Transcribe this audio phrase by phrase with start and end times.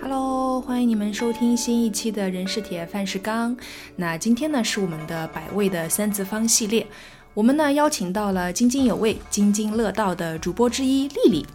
[0.00, 3.56] Hello，欢迎你们收听新一期的人是铁，饭是钢。
[3.96, 6.86] 那今天呢是我们的百味的三次方系列，
[7.32, 11.46] 我们呢邀请到了津津有味、津津乐道的主播之一丽丽，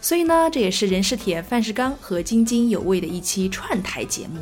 [0.00, 4.40] 所以呢这也是人是铁，饭是钢和津津有味的一期串台节目。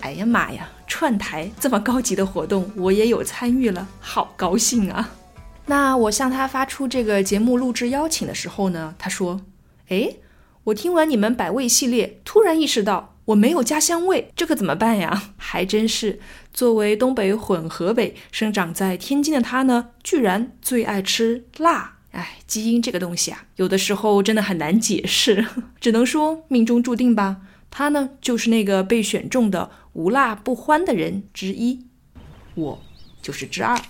[0.00, 5.10] 哎呀妈呀，串台这么高级的活动，我也有参与了，好高兴啊！
[5.66, 9.40] 那我向他发出这个节目录制邀请的时候呢，他说
[9.88, 10.10] ：“哎。”
[10.66, 15.34] 我听完你们百味系列，突然意识到我没有家乡味，这可怎么办呀？
[15.38, 16.18] 还真是，
[16.52, 21.98] 作为东北混河北，生长在天津的他呢，居然最爱吃辣。
[22.10, 25.46] 哎，基因这个东西啊，有的时候真的很难解释，
[25.80, 27.42] 只能说命中注定吧。
[27.70, 31.86] 他呢，就是那个被选中的无辣不欢的人之一，
[32.56, 32.82] 我
[33.22, 33.80] 就是之二。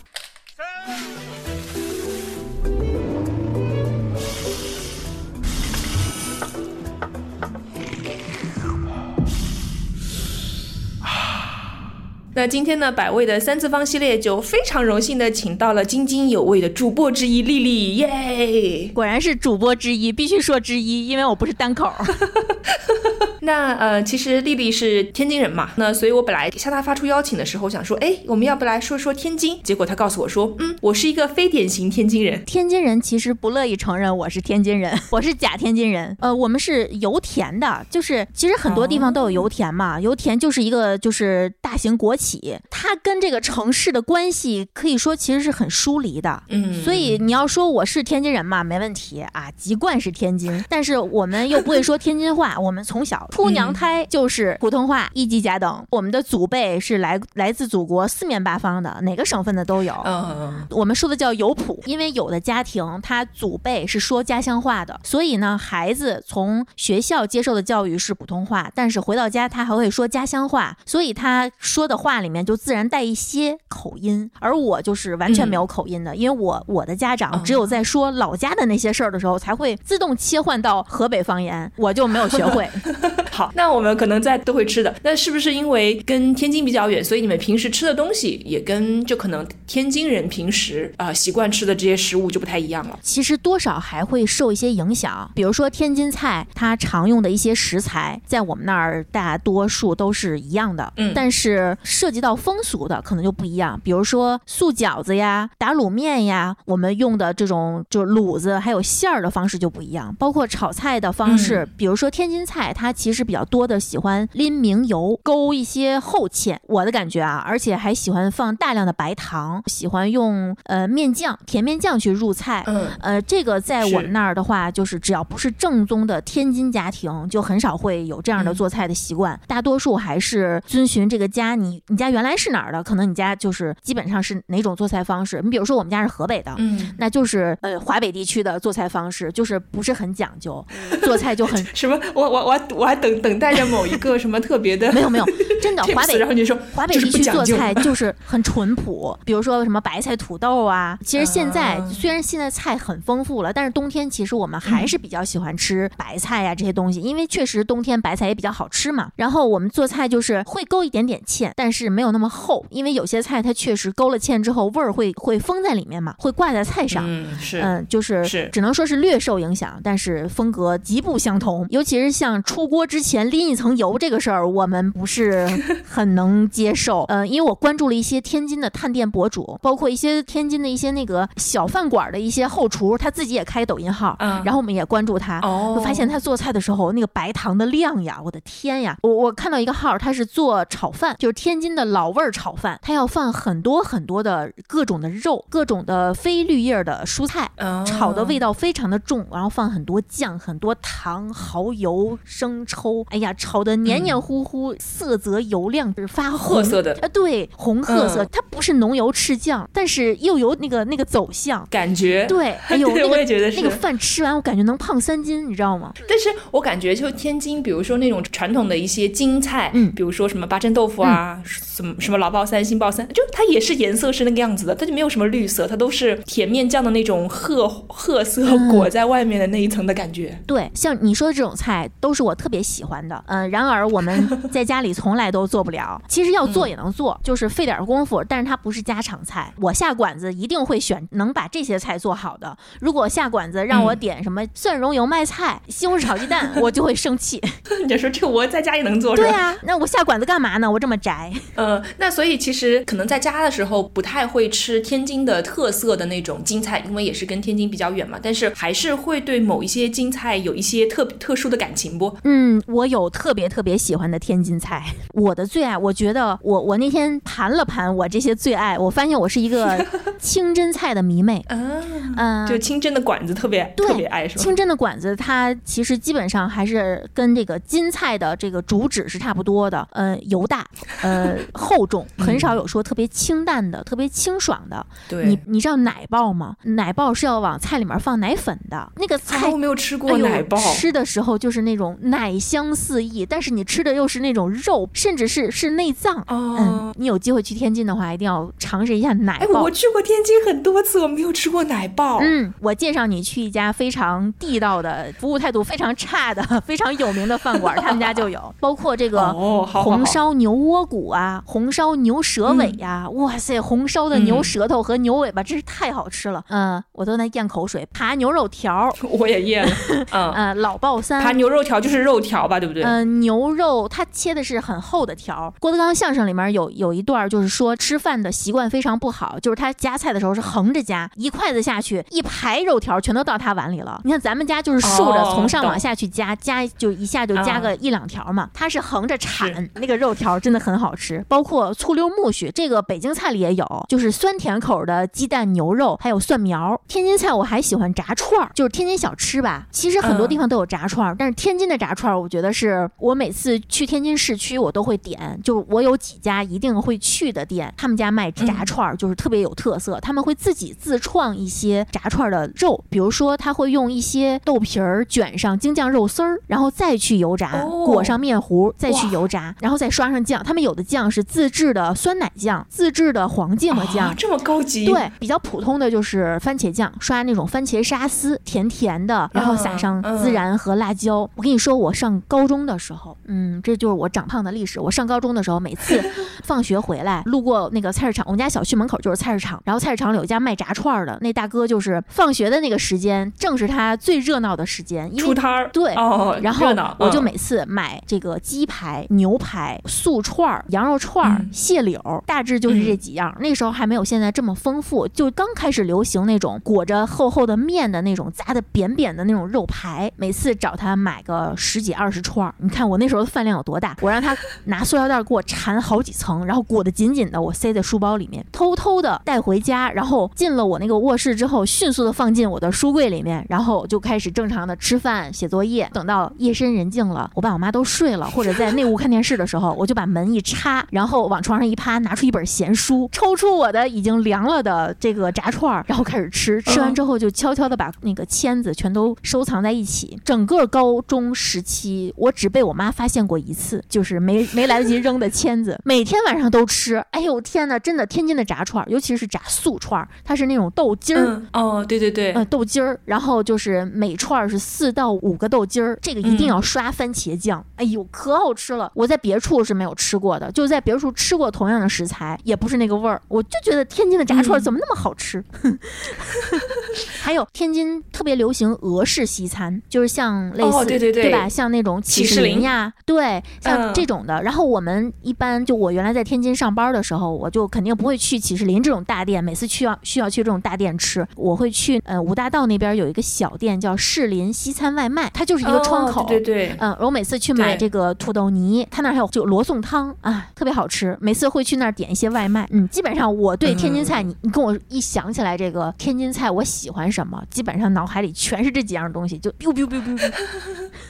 [12.36, 18.90] 那今天呢，百味的三次方系列就非常荣幸的请到了津津有味的主播之一丽丽，耶！
[18.92, 21.90] 果然是主播之一，必须说之一，因为我不是单口。
[23.40, 29.58] 那呃，其实丽丽是天津人嘛，那所以我本来向她发出邀请的时候，想说，哎，我们要不来说说天津？
[29.62, 32.44] 结果她告诉我说，嗯，我是一个非典型天津人。
[32.44, 36.14] 天津人其实不乐意承认我是天津人， 我是假天津人。
[36.20, 42.25] 呃，我们是油田的，就是其实很多地方都有油田嘛，油田就是一个就是大型国企。
[42.26, 72.15] 起，他跟这个城市的关系可以说其实是很疏离的，嗯，所以你要说我是天津人嘛，没问题啊，籍贯是天津，但是我们又不会说天津话，我们从小出娘胎就是普通话一级甲等，我们的祖辈是来来自祖国四面八方的，哪个省份的都有，嗯，我们说的叫有谱，因为有的家庭他祖辈是说家乡话的，所以呢，孩子从学校接受的教育是普通话，但是回到家他还会说家乡话，所以他说的话。
[72.20, 82.68] 里面就自然带一些口音，而我就是完全没有口音的，因为我我的家长只有在说老家的那些事儿的时候，才会自动切换到河北方言，我就没有学会。
[83.36, 92.98] 好，那我们可能在都会吃的，那是不是因为跟天津比较远，所以你们平时吃的东西也跟就可能天津人平时啊习惯吃的这些食物就不太一样了？
[93.02, 131.82] 其实多少还会受一些影响，比如说天津菜，它常用的一些食材，在我们那儿大多数都是一样的，嗯，但是涉及到风俗的可能就不一样，比如说素饺子呀、打卤面呀，我们用的这种就卤子还有馅儿的方式就不一样，包括炒菜的方式，比如说天津菜，它其实比较多的喜欢拎明油，勾一些厚芡，我的感觉啊，而且还喜欢放大量的白糖，喜欢用呃面酱、甜面酱去入菜，嗯，呃，这个在我们那儿的话，就是只要不是正宗的天津家庭，就很少会有这样的做菜的习惯，大多数还是遵循这个家你。
[131.88, 132.82] 你家原来是哪儿的？
[132.82, 135.40] 可能你家就是基本上是哪种做菜方式？
[135.42, 140.64] 你比如说我们家是河北的，嗯，那就是呃华北地区的做菜方式，就是不是很讲究，
[141.02, 141.98] 做菜就很 什么？
[142.14, 144.92] 我我我我还等等待着某一个什么特别的？
[144.94, 145.24] 没有没有，
[145.60, 146.18] 真的华北。
[146.18, 150.98] 然后你说华北地区做菜就是很淳朴，比如说什么白菜土豆啊。
[151.04, 159.08] 其实现在虽然现在菜很丰富了，但是冬天其实我们还是比较喜欢吃白菜呀这些东西，因为确实冬天白菜也比较好吃嘛。
[159.16, 161.86] 然后我们做菜就是会勾一点点芡，但是。
[161.96, 167.04] 没有那么厚，因为有些菜它确实勾了芡之后味儿会会封在里面嘛，会挂在菜上。
[167.06, 171.66] 嗯，是，嗯，就是是，只能说是略受影响，但是风格极不相同。
[171.70, 175.46] 尤其是像出锅之前淋一层油这个事儿，我们不是
[175.86, 177.04] 很能接受。
[177.08, 188.96] 嗯，因为我关注了一些天津的探店博主，包括一些天津的一些那个小饭馆的一些后厨，他自己也开抖音号，嗯，然后我们也关注他，哦，发现他做菜的时候那个白糖的量呀，我的天呀！
[189.02, 191.66] 我我看到一个号，他是做炒饭，就是天津。
[191.76, 197.50] 的老味儿炒饭，他要放很多很多的各种的肉，各种的非绿叶的蔬菜，
[197.84, 215.92] 炒的味道非常的重，然后放很多酱、很多糖、蚝油、生抽，哎呀，炒的黏黏糊糊，色泽油亮，是发褐色的，啊，对，红褐色，它不是浓油赤酱，但是又有那个那个走向感觉，对， 哎呦，我也觉得那个饭吃完，我感觉能胖三斤，你知道吗？
[216.08, 221.42] 但是我感觉就天津，比如说那种传统的一些京菜，嗯，比如说什么八珍豆腐啊。
[221.76, 230.38] 什么什么老爆三、新爆三，就它也是颜色是那个样子的，它就没有什么绿色，它都是甜面酱的那种褐褐色裹在外面的那一层的感觉。
[230.46, 233.22] 对，像你说的这种菜，都是我特别喜欢的。
[233.26, 236.00] 嗯，然而我们 在家里从来都做不了。
[236.08, 239.52] 其实要做也能做，就是费点功夫，但是它不是家常菜。
[239.60, 242.56] 我下馆子一定会选能把这些菜做好的。
[242.80, 247.40] 如果下馆子让我点什么蒜蓉油麦菜、西红柿炒鸡蛋， 我就会生气。
[247.82, 250.70] 你就说这我在家也能做，对呀，那我下馆子干嘛呢？
[250.70, 251.32] 我这么宅。
[251.54, 258.18] 呃，那所以其实可能在家的时候不太会吃天津的特色的那种京菜，因为也是跟天津比较远嘛。
[258.22, 262.16] 但是还是会对某一些京菜有一些特特殊的感情不？
[262.24, 264.84] 嗯，我有特别特别喜欢的天津菜，
[265.14, 265.76] 我的最爱。
[265.76, 269.84] 我觉得我我那天盘了盘我这些最爱，我发现我是一个
[270.18, 271.44] 清真菜的迷妹。
[271.48, 274.42] 嗯，就清真的馆子特别特别爱是吧？
[274.42, 279.86] 清真的馆子它其实基本上还是跟这个金菜的这个主旨是差不多的。
[279.92, 280.64] 呃，油大，
[281.02, 284.84] 呃， 厚重，很少有说特别清淡的、特别清爽的。
[285.08, 286.56] 对，你你知道奶爆吗？
[286.62, 288.90] 奶爆是要往菜里面放奶粉的。
[288.96, 296.22] 那个菜我没有吃过奶爆，吃的时候就是那种奶香四溢，但是你吃的又是那种肉，甚至是是内脏。
[296.28, 299.62] 嗯，你有机会去天津的话，一定要尝试一下奶爆。
[299.62, 302.18] 我去过天津很多次，我没有吃过奶爆。
[302.20, 316.44] 嗯，我介绍你去一家非常地道的、服务态度非常差的、 非常有名的饭馆，他们家就有，包括这个红烧牛窝骨啊，红烧牛舌尾呀，哇塞，红烧的牛舌头和牛尾巴真是太好吃了。
[316.48, 317.86] 嗯，我都在咽口水。
[317.92, 319.72] 扒牛肉条， 我也咽了。
[320.12, 321.22] 嗯，老爆三。
[321.22, 322.82] 扒牛肉条就是肉条吧，对不对？
[322.82, 325.52] 嗯，牛肉它切的是很厚的条。
[325.60, 334.00] 郭德纲相声里面有有一段就是说吃饭的习惯非常不好，就是他夹菜的时候是横着夹，一筷子下去，一排肉条全都到他碗里了。
[334.04, 338.48] 你看咱们家就是竖着从上往下去夹，夹就一下就夹个一两条嘛。
[338.52, 341.24] 他是横着铲，那个肉条真的很好吃。
[341.28, 346.80] 包括醋溜木须，这个北京菜里也有，就是酸甜口的鸡蛋牛肉，还有蒜苗。
[346.88, 349.66] 天津菜我还喜欢炸串儿，就是天津小吃吧。
[349.70, 370.42] 其实很多地方都有炸串儿，但是天津的炸串儿，我觉得是我每次去天津市区我都会点，就我有几家一定会去的店，他们家卖炸串儿就是特别有特色，他们会自己自创一些炸串儿的肉，比如说他会用一些豆皮儿卷上京酱肉丝儿，然后再去油炸，裹上面糊，再去油炸，然后再刷上酱。
[370.44, 374.86] 他们有的酱是自制的酸奶酱，自制的黄芥末酱，这么高级。
[374.86, 381.28] 对，比较普通的就是番茄酱，刷那种番茄沙司，甜甜的，然后撒上孜然和辣椒。
[381.34, 384.80] 我跟你说，我上高中的时候，嗯，这就是我长胖的历史。
[384.80, 386.02] 我上高中的时候，每次
[386.44, 395.68] 放学回来，路过那个菜市场，我们家小区门口就是菜市场，然后菜市场里有一家卖炸串的，那大哥就是放学的那个时间，正是他最热闹的时间，出摊儿。
[395.72, 396.66] 对，哦，然后
[396.98, 403.34] 我就每次买这个鸡排、牛排、素串儿、羊肉串儿、蟹柳，大致就是这几样。
[403.40, 410.10] 那时候还没有现在这么丰富，就刚开始流行那种裹着厚厚的面的那种炸的扁扁的那种肉排。
[410.16, 413.96] 每次找他买个十几二十串儿，你看我那时候的饭量有多大？
[414.00, 425.88] 我让他 拿塑料袋给我缠好几层，然后裹得紧紧的，我塞在书包里面，偷偷的带回家，然后进了我那个卧室之后，迅速的放进我的书柜里面，然后就开始正常的吃饭、写作业。
[425.92, 436.60] 等到夜深人静了，我爸我妈都睡了，或者在内屋看电视的时候，我就把门一插，然后往床上一趴，拿出一本闲书，抽出我的已经凉了的这个炸串儿，然后开始吃。
[436.62, 440.18] 吃完之后就悄悄的把那个签子全都收藏在一起。
[440.24, 445.78] 整个高中时期，我只被我妈发现过一次，就是没没来得及扔的签子。
[445.84, 451.42] 每天晚上都吃，哎呦天哪，真的天津的炸串儿，尤其是炸素串儿，它是那种豆筋儿。
[451.52, 457.64] 哦，对对对，呃，豆筋儿，然后就是每串儿是四到五个豆筋儿，这个一定要刷番茄酱。
[457.76, 458.90] 哎呦，可好吃了！
[458.94, 463.20] 我在别处是没有吃过的，就在别处吃过同样的食材，也不是那个味儿。
[463.28, 465.42] 我就觉得天津的炸串儿怎么那么好吃？
[467.20, 471.48] 还有天津特别流行俄式西餐，就是像类似对对对吧？
[471.48, 474.42] 像那种起士林呀，对，像这种的。
[474.42, 486.56] 然后我们一般就我原来在天津上班的时候，我就肯定不会去起士林这种大店，每次去要需要去这种大店吃，我会去呃五大道那边有一个小店叫士林西餐外卖，它就是一个窗口，对对。
[486.56, 492.66] 对，嗯，我每次去买这个土豆泥，它那儿还有就罗宋汤啊，特别好吃，每次会去那儿点一些外卖。
[492.70, 500.32] 嗯，基本上我对天津菜，你你跟我一想起来这个天津菜，我喜欢什么，基本上脑海里全是这几样东西，就 biu biu biu biu。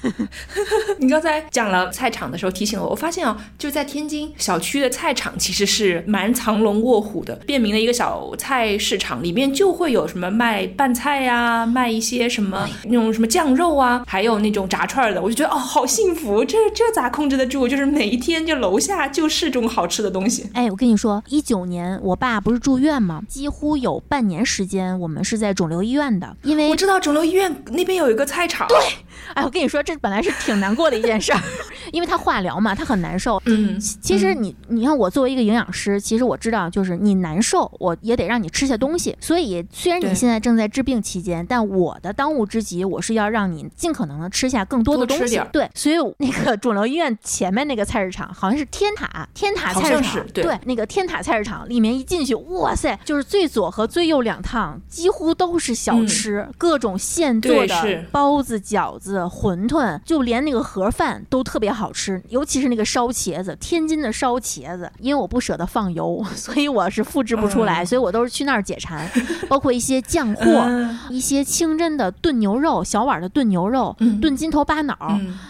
[0.99, 17.69] 你刚才讲了菜场的时候提醒了我，我发现啊，就在天津小区的菜场其实是蛮藏龙卧虎的，便民的一个小菜市场，里面就会有什么卖拌菜呀，卖一些什么那种什么酱肉啊，还有那种炸串的，我就觉得哦，好幸福，这这咋控制得住？
[17.69, 20.49] 就是每一天就楼下就是这种好吃的东西。
[20.55, 23.23] 哎，我跟你说，一九年我爸不是住院吗？
[23.29, 28.67] 几乎有半年时间我们是在肿瘤医院的，因为我知道肿瘤医院那边有一个菜场。
[28.69, 28.79] 对。
[29.35, 31.41] 哎，我跟你说，这本来是挺难过的一件事儿，
[31.93, 33.41] 因为他化疗嘛，他很难受。
[33.47, 39.17] 嗯，其实你，你看我作为一个营养师，其实我知道，就是你难受，我也得让你吃下东西。
[39.21, 45.41] 所以，虽然你现在正在治病期间，但我的当务之急，我是要让你尽可能的吃下更多的东西。
[45.53, 69.07] 对，所以那个肿瘤医院前面那个菜市场，好像是天塔，天塔菜市场，对，那个天塔菜市场里面一进去，哇塞，就是最左和最右两趟几乎都是小吃，各种现做的包子、饺子、馄饨，就连那个盒饭都特别好吃，尤其是那个烧茄子，天津的烧茄子，因为我不舍得放油， 所以我是复制不出来，所以我都是去那儿解馋。
[69.49, 70.67] 包括一些酱货，
[71.11, 74.97] 一些清真的炖牛肉，小碗的炖牛肉，炖筋头巴脑，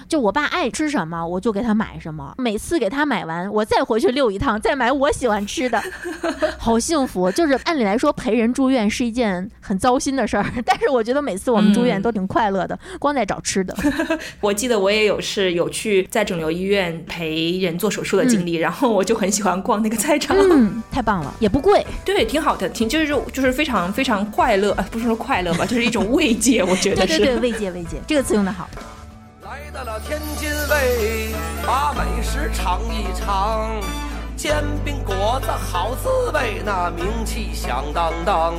[0.09, 2.35] 就我爸爱吃什么，我就给他买什么。
[2.38, 5.83] 每次给他买完，我再回去溜一趟，再买我喜欢吃的，
[6.59, 7.31] 好幸福。
[7.31, 13.76] 就是按理来说陪人住院是一件很糟心的事儿，但是我觉得每次我们住院都挺快乐的，光在找吃的。
[14.41, 28.69] 我记得我也有是有去在肿瘤医院陪人做手术的经历，然后我就很喜欢逛那个菜场，嗯，太棒了，也不贵，对，挺好的，挺就是就是非常非常快乐，不是说快乐吧，就是一种慰藉，我觉得是，对对对，慰藉慰藉，这个词用的好。
[29.43, 31.28] 来到了天津卫，
[31.66, 33.81] 把美食尝一尝，
[34.37, 38.55] 煎饼果子好滋味，那名气响当当，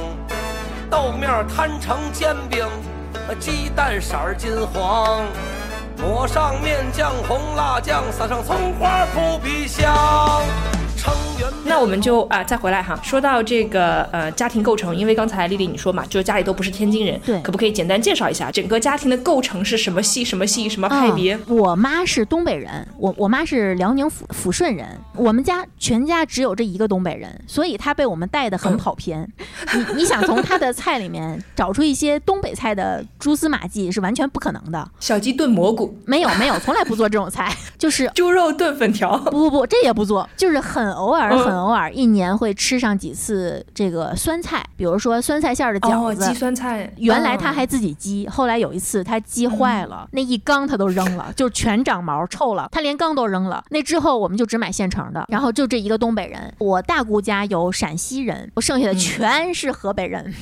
[0.90, 2.66] 豆面摊成煎饼。
[3.42, 5.26] 鸡蛋色儿金黄，
[5.98, 9.94] 抹上面酱红辣酱，撒上葱花扑鼻香。
[11.66, 21.38] 那我们就啊再回来哈，说到这个呃家庭构成，因为刚才丽丽你说嘛，就是家里都不是天津人，对，可不可以简单介绍一下整个家庭的构成是什么系什么系什么派别？
[21.48, 29.28] 我妈是东北人，我我妈是辽宁抚抚顺人，我们家全家只有这一个东北人，所以她被我们带的很跑偏。
[29.74, 34.90] 你你想从她的菜里面找出一些东北菜的蛛丝马迹是完全不可能的。
[35.00, 39.18] 小鸡炖蘑菇没有没有，从来不做这种菜，就是 猪肉炖粉条。
[39.18, 46.28] 不不不，这也不做，就是很偶尔很偶尔，一年会吃上几次这个酸菜，比如说酸菜馅儿的饺子。
[46.28, 53.64] 鸡酸菜，原来他还自己鸡，后来有一次他鸡坏了，那一缸他都扔了，就全长毛臭了，他连缸都扔了。
[53.70, 60.34] 那之后我们就只买现成的，然后就这一个东北人，我大姑家有陕西人，我剩下的全是河北人。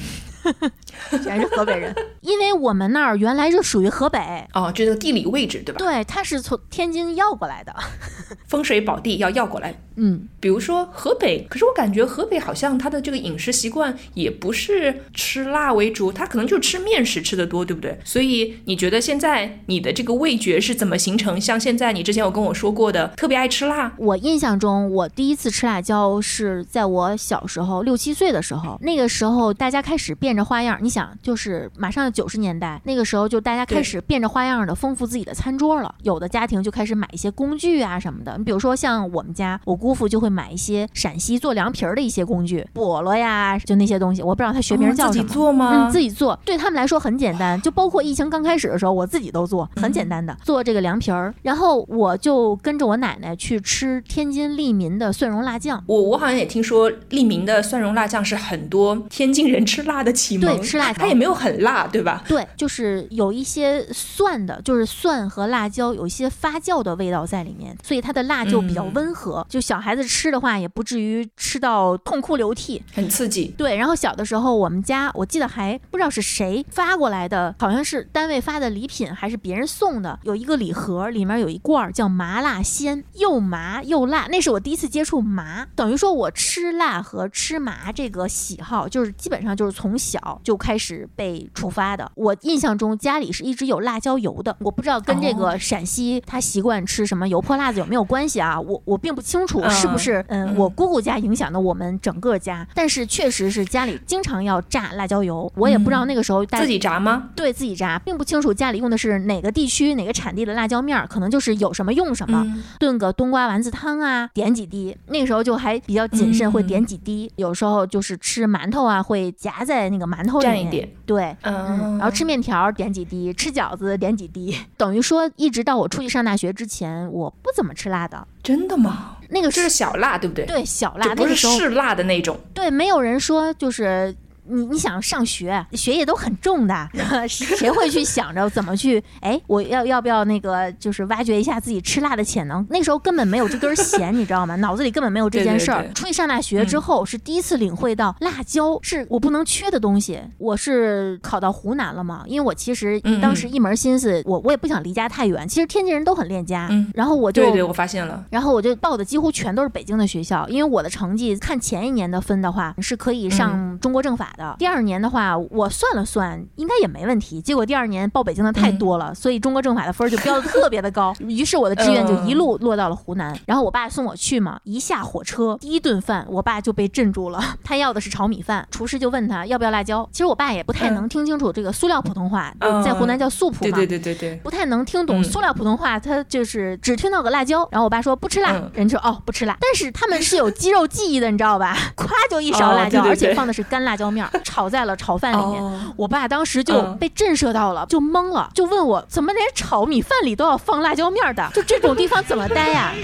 [1.24, 4.20] 全是河北人，因为我们那儿原来就属于河北
[4.54, 5.80] 哦，这个地理位置对吧？
[5.80, 7.74] 对，它是从天津要过来的，
[8.48, 9.82] 风水宝地要要过来。
[9.98, 17.98] 嗯，比如说河北，可是我感觉河北好像它的这个饮食习惯也不是吃辣为主，它可能就吃面食吃的多，对不对？
[18.04, 21.40] 所以你觉得现在你的这个味觉是怎么形成？
[21.40, 23.94] 像现在你之前有跟我说过的，特别爱吃辣。
[23.98, 30.78] 我印象中，我第一次吃辣椒是在我小时候六七岁的时候，那个时候大家开始变着花样。
[30.82, 35.94] 你想，就是马上九十年代那个时候，就大家开始变着花样的丰富自己的餐桌了。
[36.04, 38.38] 有的家庭就开始买一些工具啊什么的。
[38.38, 44.22] 你比如说像我们家，我姑父就会买一些陕西做凉皮儿的一些工具，菠萝呀，就那些东西。
[44.22, 45.24] 我不知道他学名叫什么。
[45.24, 45.88] 自己做吗？
[45.88, 46.38] 嗯，自己做。
[46.46, 47.62] 对他们来说很简单。
[47.62, 51.34] 就包括疫情刚开始的时候，我自己都做，很简单的做这个凉皮儿。
[51.42, 55.84] 然后我就跟着我奶奶去吃天津利民的蒜蓉辣酱。
[55.88, 60.58] 我我好像也听说利民的蒜蓉辣酱是很多天津人吃辣的启蒙。
[60.58, 60.66] 对。
[60.66, 62.24] 吃辣它也没有很辣，对吧？
[62.28, 69.46] 对，就是有一些蒜的，就是蒜和辣椒有一些发酵的味道在里面，所以它的辣就比较温和。
[69.48, 73.54] 就小孩子吃的话，也不至于吃到痛哭流涕，很刺激。
[73.58, 84.28] 对，然后小的时候，我们家我记得还不知道是谁发过来的，好像是单位发的礼品，还是别人送的，有一个礼盒，里面有一罐叫麻辣鲜，又麻又辣。
[84.30, 90.56] 那是我第一次接触麻，等于说我吃辣和吃麻这个喜好，就是基本上就是从小就。
[90.66, 92.10] 开始被处罚的。
[92.16, 98.60] 我印象中家里是一直有辣椒油的，我不知道跟这个陕西他习惯吃什么油泼辣子有没有关系啊？
[98.60, 105.52] 我我并不清楚是不是嗯我姑姑家影响的我们整个家，但是确实是家里经常要炸辣椒油。
[105.56, 107.30] 我也不知道那个时候自己炸吗？
[107.36, 112.44] 对自己炸，并不清楚家里用的是哪个地区哪个产地的辣椒面儿，可能就是有什么用什么。
[112.80, 114.98] 炖个冬瓜丸子汤啊，点几滴。
[115.10, 117.32] 那个时候就还比较谨慎，会点几滴。
[117.36, 120.40] 有时候就是吃馒头啊，会夹在那个馒头。
[120.40, 128.28] 蘸一点，对，嗯，然后吃面条点几滴，吃饺子点几滴， 等于说一直到我出去上大学之前，我不怎么吃辣的。
[128.44, 129.18] 真的吗？
[129.30, 130.46] 那个是小辣，对不对？
[130.46, 132.38] 对，小辣，不是是辣的那种。
[132.54, 134.16] 对，没有人说就是
[134.48, 136.90] 你你想上学，学业都很重的，
[137.28, 139.04] 谁会去想着怎么去？
[139.22, 142.66] 哎，我要要不要那个，就是挖掘一下自己吃辣的潜能？
[142.70, 144.56] 那时候根本没有这根弦，你知道吗？
[144.66, 145.88] 脑子里根本没有这件事儿。
[145.94, 150.20] 出去上大学之后，是第一次领会到辣椒是我不能缺的东西。
[150.38, 152.24] 我是考到湖南了嘛？
[152.28, 155.48] 因为我其实当时一门心思，我我也不想离家太远。
[155.48, 158.24] 其实天津人都很恋家，然后我就对对，我发现了。
[158.30, 164.56] 然后我就报的几乎全都是北京的学校，因为我的成绩看前一年的分的话是可以上中国政法的。
[164.60, 167.42] 第二年的话，我算了算，应该也没问题。
[167.42, 171.14] 结果第二年报北京的太多了，所以中国政法的分就标的特别的高。
[171.22, 173.38] 于是我的志愿就一路落到了湖南。
[173.46, 177.42] 然后我爸送我去嘛，一下火车，第一顿饭我爸就被镇住了。
[177.64, 180.08] 他要的是炒米饭，厨师就问他要不要辣椒。
[180.12, 187.68] 其实我爸也不太能听清楚这个塑料普通话，在湖南叫素普嘛，对对对对对，不太能听懂塑料普通话，他就是只听到个辣椒。
[187.72, 189.58] 然后我爸说不吃辣，人就说哦不吃辣。
[189.60, 191.76] 但是他们是有肌肉记忆的，你知道吧？
[191.96, 195.64] 咵就一勺辣椒，而且放的是干辣椒面，炒在了炒饭里面。
[195.96, 201.50] 我爸当时就被震慑到了，就懵了，就问我怎么连炒米饭里都要放辣椒面的？
[201.54, 202.92] 就这种地方怎么待呀？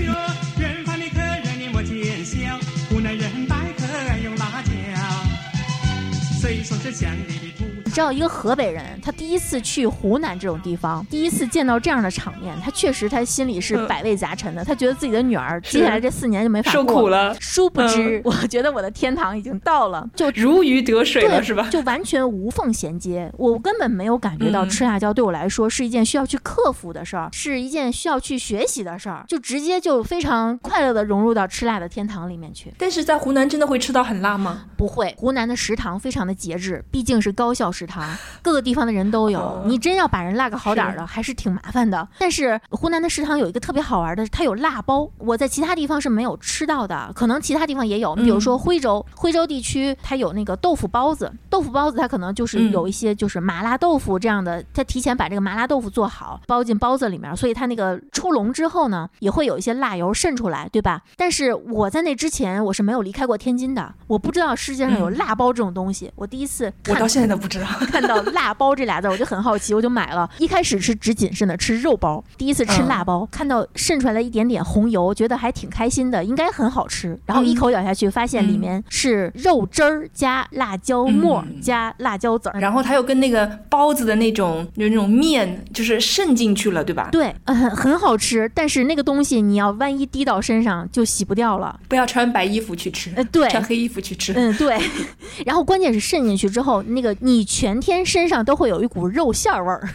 [7.92, 14.64] 知道一个河北人，他第一次去湖南这种地方，第一次见到这样的场面，他确实他心里是百味杂陈的。
[14.64, 17.36] 他觉得自己的女儿接下来这四年就没法受苦了。
[17.40, 21.68] 殊不知，我觉得我的天堂已经到了， 就如鱼得水了，是吧？
[21.70, 23.30] 就完全无缝衔接。
[23.38, 32.74] 我根本没有感觉到吃辣椒对我来说是一件需要去克服的事儿，是一件需要去学习的事儿，就直接就非常快乐的融入到吃辣的天堂里面去。
[32.78, 34.66] 但是在湖南真的会吃到很辣吗？
[34.78, 38.04] 不会，湖南的食堂非常的节制，毕竟是高校食堂，
[38.42, 39.62] 各个地方的人都有。
[39.66, 42.08] 你真要把人辣个好点儿的，还是挺麻烦的。
[42.20, 48.16] 但是湖南的食堂有一个特别好玩的，它有辣包，我在其他地方是没有吃到的，可能其他地方也有。
[48.16, 61.02] 你比如说徽州，徽州地区它有那个豆腐包子，豆腐包子它可能就是有一些就是麻辣豆腐这样的，它提前把这个麻辣豆腐做好，包进包子里面，所以它那个出笼之后呢，也会有一些辣油渗出来，对吧？
[61.18, 70.30] 但是我在那之前我是没有离开过天津的，我不知道世界上有辣包这种东西，我第一次我到现在都不知道看到辣包这俩字，我就很好奇，我就买了。
[70.38, 77.18] 一开始是只谨慎的吃肉包，第一次吃辣包，看到渗出来的一点点红油，觉得还挺开心的，应该很好吃。
[77.26, 87.10] 然后一口咬下去，发现里面是肉汁儿加辣椒末加辣椒籽儿，然后它又跟那个包子的那种就那种面就是渗进去了，对吧？
[87.12, 88.50] 对，嗯，很好吃。
[88.54, 94.80] 但是那个东西你要万一滴到身上就洗不掉了，不要穿白衣服去吃，呃，对，穿黑衣服去吃，嗯，对。
[95.46, 99.88] 然后关键是渗进去之后，那个你全天身上都会有一股肉馅味儿。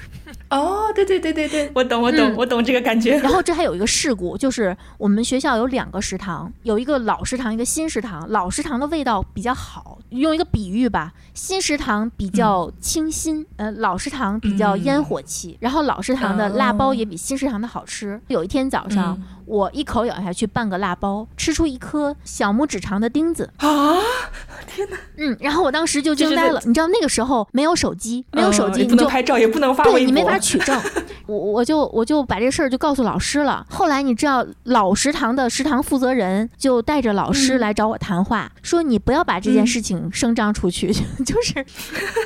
[0.48, 3.18] 哦，对对对对对，我懂我懂我懂这个感觉。
[3.18, 8.28] 然后这还有一个事故，就是我们学校有两个食堂，有一个老食堂，一个新食堂。
[8.30, 15.56] 老食堂的味道比较好，用一个比喻吧，新食堂比较清新，呃，老食堂比较烟火气。
[15.60, 18.20] 然后老食堂的辣包也比新食堂的好吃。
[18.28, 19.20] 有一天早上。
[19.46, 23.94] 我一口咬下去半个辣包，吃出一颗小拇指长的钉子啊！
[24.66, 24.96] 天哪！
[25.18, 26.60] 嗯，然后我当时就惊呆了。
[26.64, 30.80] 你知道那个时候没有手机，没有手机，你不能拍照，也不能发微博，对你没法取证。
[31.26, 33.66] 我我就我就把这事儿就告诉老师了。
[33.68, 40.92] 后来你知道老食堂的食堂负责人就带着老师来找我谈话，说你不要把这件事情声张出去，
[41.26, 41.58] 就是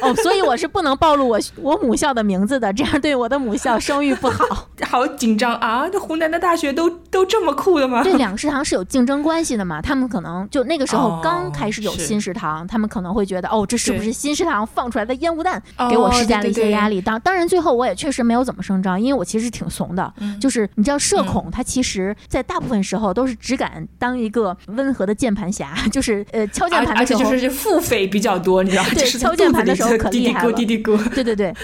[0.03, 4.44] 哦，所以我是不能暴露我我母校的名字的，这样对我的母校声誉不好。
[4.87, 5.88] 好紧张啊！
[5.88, 8.03] 这湖南的大学都都这么酷的吗？
[8.05, 9.81] 这两个食堂是有竞争关系的嘛？
[9.81, 17.01] 他们可能就那个时候刚开始有新食堂，他们可能会觉得哦，这是不是新食堂放出来的烟雾弹，给我施加了一些压力。
[17.01, 18.99] 当当然最后我也确实没有怎么声张。
[18.99, 20.11] 因为我其实挺怂的，
[20.41, 28.89] 就是你知道社恐，他其实在大部分时候都是只敢当一个温和的键盘侠，就是呃敲键盘的时候，就是腹诽比较多，你知道吗？
[28.95, 31.55] 对，敲键盘的时候可厉害了，嘀嘀咕，对对对。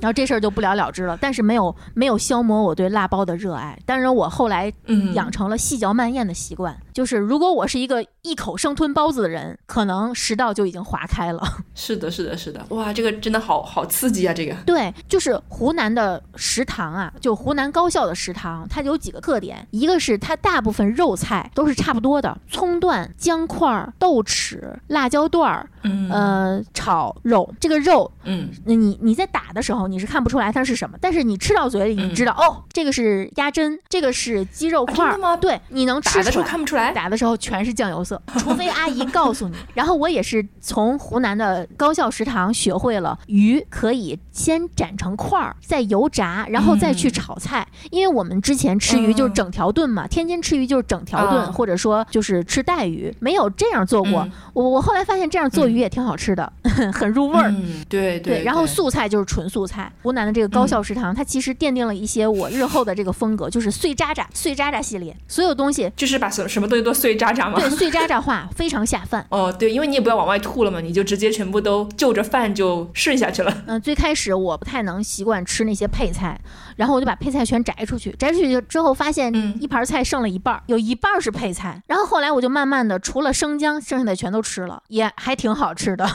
[0.00, 3.76] 然后这事儿就不了了之了，但是没有没有消磨我对辣包的热爱。
[3.84, 4.72] 当然，我后来
[5.14, 11.42] 养成了细嚼慢咽的习惯，就是如果我是一个一口生吞包子的人，可能食道就已经划开了。
[11.74, 14.34] 是的，是的，是的，哇，这个真的好好刺激啊！
[14.34, 16.22] 这个对，就是湖南的。
[16.38, 25.68] 食堂啊，就湖南高校的食堂，它有几个特点，一个是它大部分肉菜都是差不多的，葱段、姜块、豆豉、辣椒段儿，
[26.10, 27.52] 呃，炒肉。
[27.58, 34.96] 这个肉，嗯，你你在打的时候你是看不出来它是什么，但是你吃到嘴里你知道，哦，这个是鸭胗，这个是鸡肉块。
[34.96, 35.36] 真的吗？
[35.36, 38.15] 对，你能吃打的时候看不出来，打的时候全是酱油色。
[38.16, 39.56] 色，除非阿姨告诉你。
[39.74, 47.66] 然后我也是从湖南的高校食堂学会了鱼可以先斩成块儿，再油炸，然后再去炒菜。
[47.90, 54.26] 因为我们之前吃鱼就是整条炖嘛，天津吃鱼就是整条炖，或者说就是吃带鱼，没有这样做过。
[54.52, 56.50] 我我后来发现这样做鱼也挺好吃的，
[56.92, 57.54] 很入味儿。
[57.88, 58.42] 对对。
[58.42, 59.92] 然后素菜就是纯素菜。
[60.02, 67.58] 湖南的这个高校食堂，它其实奠定了一些我日后的这个风格，就是碎渣渣、碎渣渣系列，所有东西就是把什什么东西都碎渣渣吗？
[67.58, 69.26] 对，碎渣渣化，非常下饭。
[69.30, 73.62] 哦，对，因为你也不要往外吐了嘛，你就直接全部都就着饭就顺下去了。
[73.66, 76.38] 嗯，最开始我不太能习惯吃那些配菜，
[76.76, 81.82] 然后我就把配菜全摘出去，摘出去之后发现一盘菜剩了一半，有一半是配菜。
[81.86, 86.06] 然后后来我就慢慢的除了生姜，剩下的全都吃了，也还挺好吃的。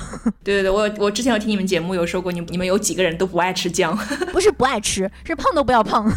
[0.43, 3.95] 对对对，我我之前有听你们节目有说过，你你们有几个人都不爱吃姜？
[4.32, 6.12] 不是不爱吃，是碰都不要碰。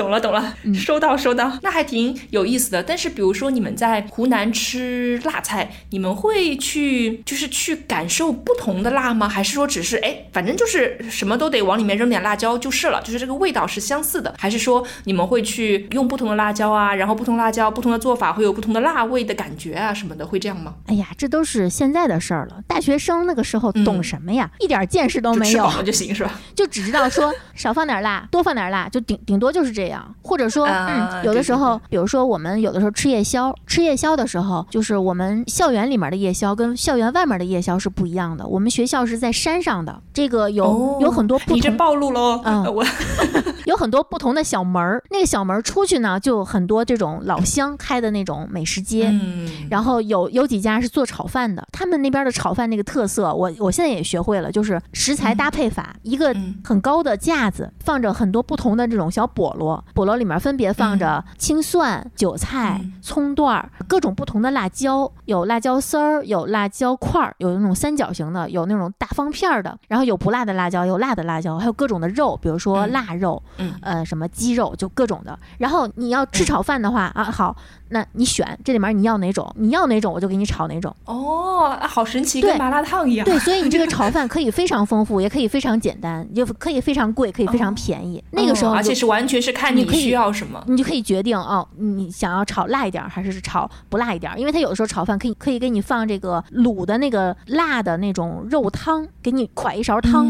[0.00, 2.82] 懂了懂了，收到收到，那还挺有意思的。
[2.82, 9.28] 但是比如说你们在湖南吃辣菜，你们会去就是去感受不同的辣吗？
[9.28, 14.34] 还是说只是哎，反正就是什么都得往里面扔点辣椒就是了，就是这个味道是相似的？
[14.38, 20.76] 还是说你们会去用不同的辣椒啊，然后不同辣椒不同的做法会有不同的辣味的感觉啊什么的，会这样吗？
[20.86, 22.62] 哎呀，这都是现在的事儿了。
[22.66, 24.50] 大学生那个时候懂什么呀？
[24.60, 26.40] 一点见识都没有，吃饱就行是吧？
[26.56, 29.89] 就只知道说少放点辣，多放点辣，就顶顶多就是这样。
[30.22, 38.46] 或者说，嗯，有的时候，比如说我们有的时候吃夜宵，吃夜宵的时候，就是我们校园里面的夜宵跟校园外面的夜宵是不一样的。
[38.46, 41.56] 我们学校是在山上的，这个有有很多不同。
[41.56, 42.40] 你这暴露喽！
[42.44, 42.84] 嗯，我
[43.66, 49.08] 有很多不同的小门儿，那个小门出去呢，就很多这种老乡开的那种美食街。
[49.10, 59.79] 嗯，然后有有几家是做炒饭的，他们那边的炒饭那个特色，我我现在也学会了，就是食材搭配法，一个很高的架子放着很多不同的这种小菠萝。
[59.94, 73.42] 菠萝里面分别放着青蒜、韭菜、葱段儿，各种不同的辣椒，有辣椒丝儿，有辣椒块儿，有那种三角形的，有那种大方片儿的，然后有不辣的辣椒，有辣的辣椒，还有各种的肉，比如说腊肉，
[73.80, 75.38] 呃，什么鸡肉，就各种的。
[75.58, 77.56] 然后你要吃炒饭的话啊，好。
[77.92, 79.52] 那你选这里面你要哪种？
[79.56, 80.94] 你要哪种我就给你炒哪种。
[81.06, 83.24] 哦，好神奇，跟麻辣烫一样。
[83.24, 88.22] 对，所以你这个 炒饭可以非常丰富，也可以非常简单，就可以非常贵，可以非常便宜。
[88.30, 94.32] 那个时候，而且是完全是看你需要什么，你就可以决定哦，你想要炒辣一点还是炒不辣一点？
[94.38, 100.26] 因为它有的时候炒饭可以可以给你放这个卤的那个辣的那种肉汤，给你㧟一勺汤。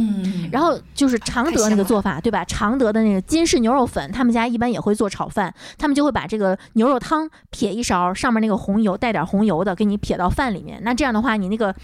[0.51, 2.45] 然后就是常德那个做法，对吧？
[2.45, 7.31] 常德的那个金氏牛肉粉，他们家一般也会做炒饭，他们就会把这个牛肉汤。
[7.51, 10.81] 撇一勺，上面那个红油带点红油的，给你撇到饭里面。
[10.83, 11.75] 那这样的话，你那个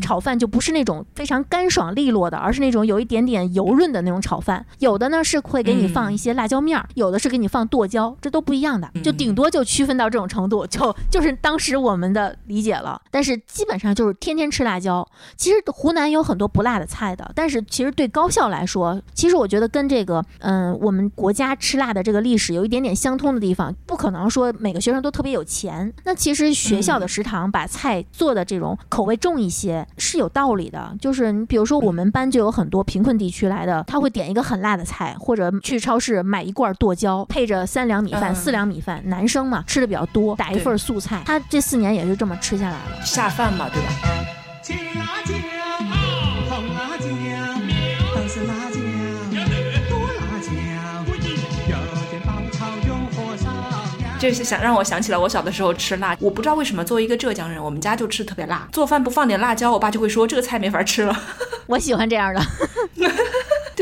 [0.00, 4.64] 炒饭就不是那种非常干爽利落的，而是那种有一点点油润的那种炒饭。
[4.78, 8.90] 有的呢是会给你放一些辣椒面儿，有的是给你放剁椒，这都不一样的。
[9.02, 13.00] 就顶多就区分到这种程度，就就是当时我们的理解了。
[13.10, 15.06] 但是基本上就是天天吃辣椒。
[15.36, 23.74] 其实湖南有很多不辣的菜的，但是其实对高校来说，其实我觉得跟这个嗯我们国家吃辣的这个历史有一点点相通的地方。
[23.86, 25.14] 不可能说每个学生都。
[25.14, 30.92] 特别有钱，那其实学校的食堂把菜做的这种口味重一些是有道理的。
[31.00, 39.00] 就是你比如说，我们班就有很多贫困地区来的，他会点一个很辣的菜，或者去超市买一罐剁椒，配着三两米饭、四两米饭。
[39.06, 41.22] 男生嘛，吃的比较多，打一份素菜。
[41.24, 43.88] 他这四年也是这么吃下来了，下饭嘛，对吧？
[54.18, 61.18] 就是想让我想起了我小的时候吃辣，我不知道为什么作为一个浙江人，我们家就吃特别辣，做饭不放点辣椒，我爸就会说这个菜没法吃了。
[61.66, 62.42] 我喜欢这样的。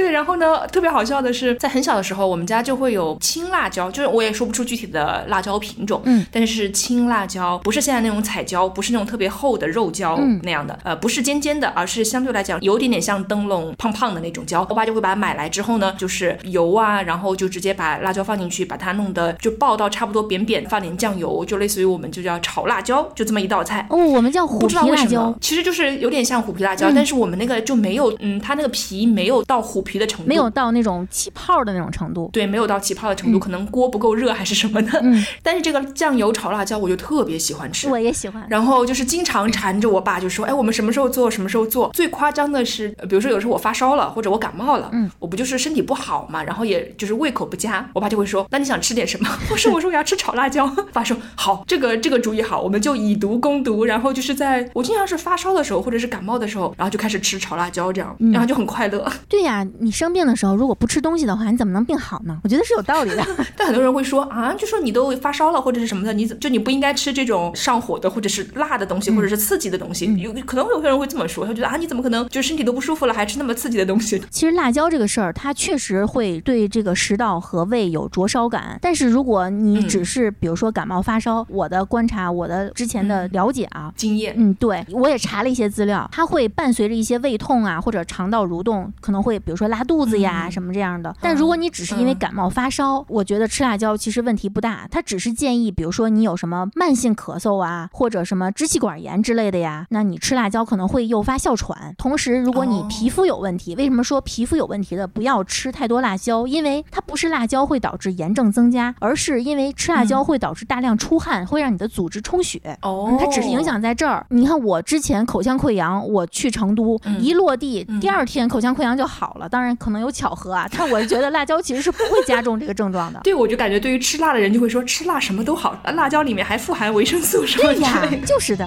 [0.03, 14.67] 对，然后呢，特别好笑的是，在很小的时候，我们家就会有青辣椒，就是我也说不出具体的辣椒品种，嗯，但是青辣椒不是现在那种彩椒，不是那种特别厚的肉椒那样的，呃，不是尖尖的，而是相对来讲有点点像灯笼胖胖的那种椒。
[14.69, 23.87] 我爸就会把它买来之后呢，就是油啊，然后就直接把辣椒放进去，把它弄得就爆到差不多扁扁，放点酱油，就类似于我们就叫炒辣椒，就这么一道菜。
[23.89, 29.81] 哦，我们叫虎皮辣椒，其实就是有点像虎皮辣椒，但是我们那个就没有，嗯，它那个皮没有到虎。
[29.83, 35.01] 皮的程度没有到那种起泡的那种程度，对，没有到起泡的程度，可能锅不够热还是什么的。
[35.03, 38.45] 嗯，但是这个酱油炒辣椒我就特别喜欢吃，我也喜欢。
[38.49, 41.91] 然后就是经常缠着我爸，就说，哎，我们什么时候做，什么时候做。
[41.93, 49.29] 最夸张的是，比如说有时候我发烧了，或者我感冒了，嗯，我不就是身体不好嘛，然后也就是胃口不佳，我爸就会说，那你想吃点什么？
[49.51, 50.67] 我说，我说我要吃炒辣椒。
[50.93, 53.85] 爸说好，这个这个主意好，我们就以毒攻毒。
[53.85, 59.11] 然后就是在我经常是发烧的时候，或者是感冒的时候，然后就开始吃炒辣椒，这样，然后就很快乐。
[59.29, 59.67] 对呀。
[59.83, 62.39] 你生病的时候如果不吃东西的话，你怎么能病好呢？
[62.45, 63.27] 我觉得是有道理的。
[63.57, 70.07] 但很多人会说啊，就说你都发烧了或者是什么的，你怎就你不应该吃这种上火的或者是辣的东西，或者是刺激的东西。
[70.17, 74.23] 有可能有些人会这么说，他觉得啊，你怎么可能就身体都不舒服了还吃那么刺激的东西？
[74.31, 78.79] 其实辣椒这个事儿，它确实会对这个食道和胃有灼烧感。
[78.81, 91.15] 但是如果你只是比如说感冒发烧，我的观察，我的之前的了解啊，经验，嗯，对我也查了一些资料，它会伴随着一些胃痛啊，或者肠道蠕动，可能会比如说拉肚子呀什么这样的。
[91.21, 94.87] 但如果你只是因为感冒发烧，我觉得吃辣椒其实问题不大。
[94.91, 101.95] 它只是建议，比如说你有什么慢性咳嗽啊，或者什么支气管炎之类的呀，那你吃辣椒可能会诱发哮喘。
[101.97, 106.47] 同时，如果你皮肤有问题，为什么说皮肤有问题的不要吃太多辣椒？
[106.47, 112.61] 因为它不是辣椒会导致炎症增加，而是因为吃辣椒会导致大量出汗，会让你的组织充血。
[112.83, 114.27] 哦，它只是影响在这儿。
[114.29, 119.49] 你看我之前口腔溃疡，我去成都一落地，第二天口腔溃疡就好了。
[119.53, 123.21] 当然可能有巧合啊，但我觉得辣椒其实是不会加重这个症状的。
[123.23, 128.67] 对，我就感觉对于吃辣的人就会说吃辣什么都好，辣椒里面还富含维生素什么对呀，就是的。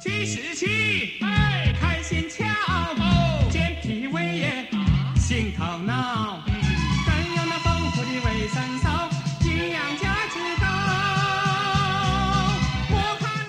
[0.00, 0.66] 七十七，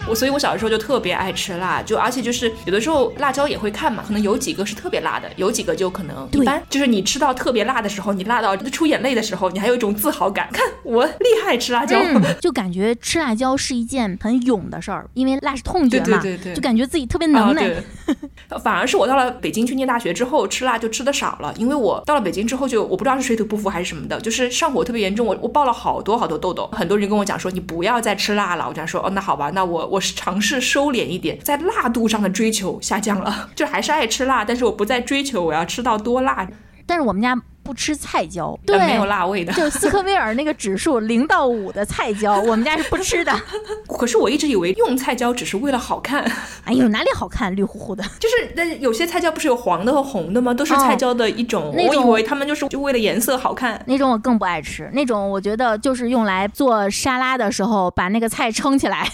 [0.09, 6.61] 我所以，我小的时候就特别爱吃辣，就而且就是有的时候辣椒也会看嘛，可能有几个是特别辣的，有几个就可能一对般。
[6.69, 11.99] 就是你吃到特别辣的时候，你辣到出眼泪的时候，你还有一种自豪感，看我厉害吃辣椒。
[11.99, 17.67] 嗯， 就感觉吃辣椒是一件很勇的事儿，因为辣是痛觉嘛，对对对对就感觉自己特别啊，能耐。
[17.67, 17.83] 对，
[18.63, 36.47] 反而是我到了北京去念大学之后，吃辣就吃的少了，因为我到了北京之后就我不知道是水土不服还是什么的，就是上火特别严重，我我爆了好多好多痘痘，很多人跟我讲说你不要再吃辣了，我就想说哦那好吧，那我我是尝试收敛一点，在辣度上的追求下降了，就还是爱吃辣，但是我不再追求我要吃到多辣，
[36.85, 37.35] 但是我们家
[37.67, 39.51] 不吃菜椒，对，没有辣味的。
[39.51, 43.33] 就斯科威尔那个指数 零到五的菜椒， 我们家是不吃的。
[43.99, 46.23] 可是我一直以为用菜椒只是为了好看，
[46.63, 48.01] 哎呦，哪里好看，绿乎乎的。
[48.19, 50.53] 就是那有些菜椒不是有黄的和红的吗？
[50.53, 53.83] 都是菜椒的一种，我以那种为他们就是就为了颜色好看。
[53.85, 59.11] 那种我更不爱吃，那种我觉得就是用来做沙拉的时候把那个菜撑起来，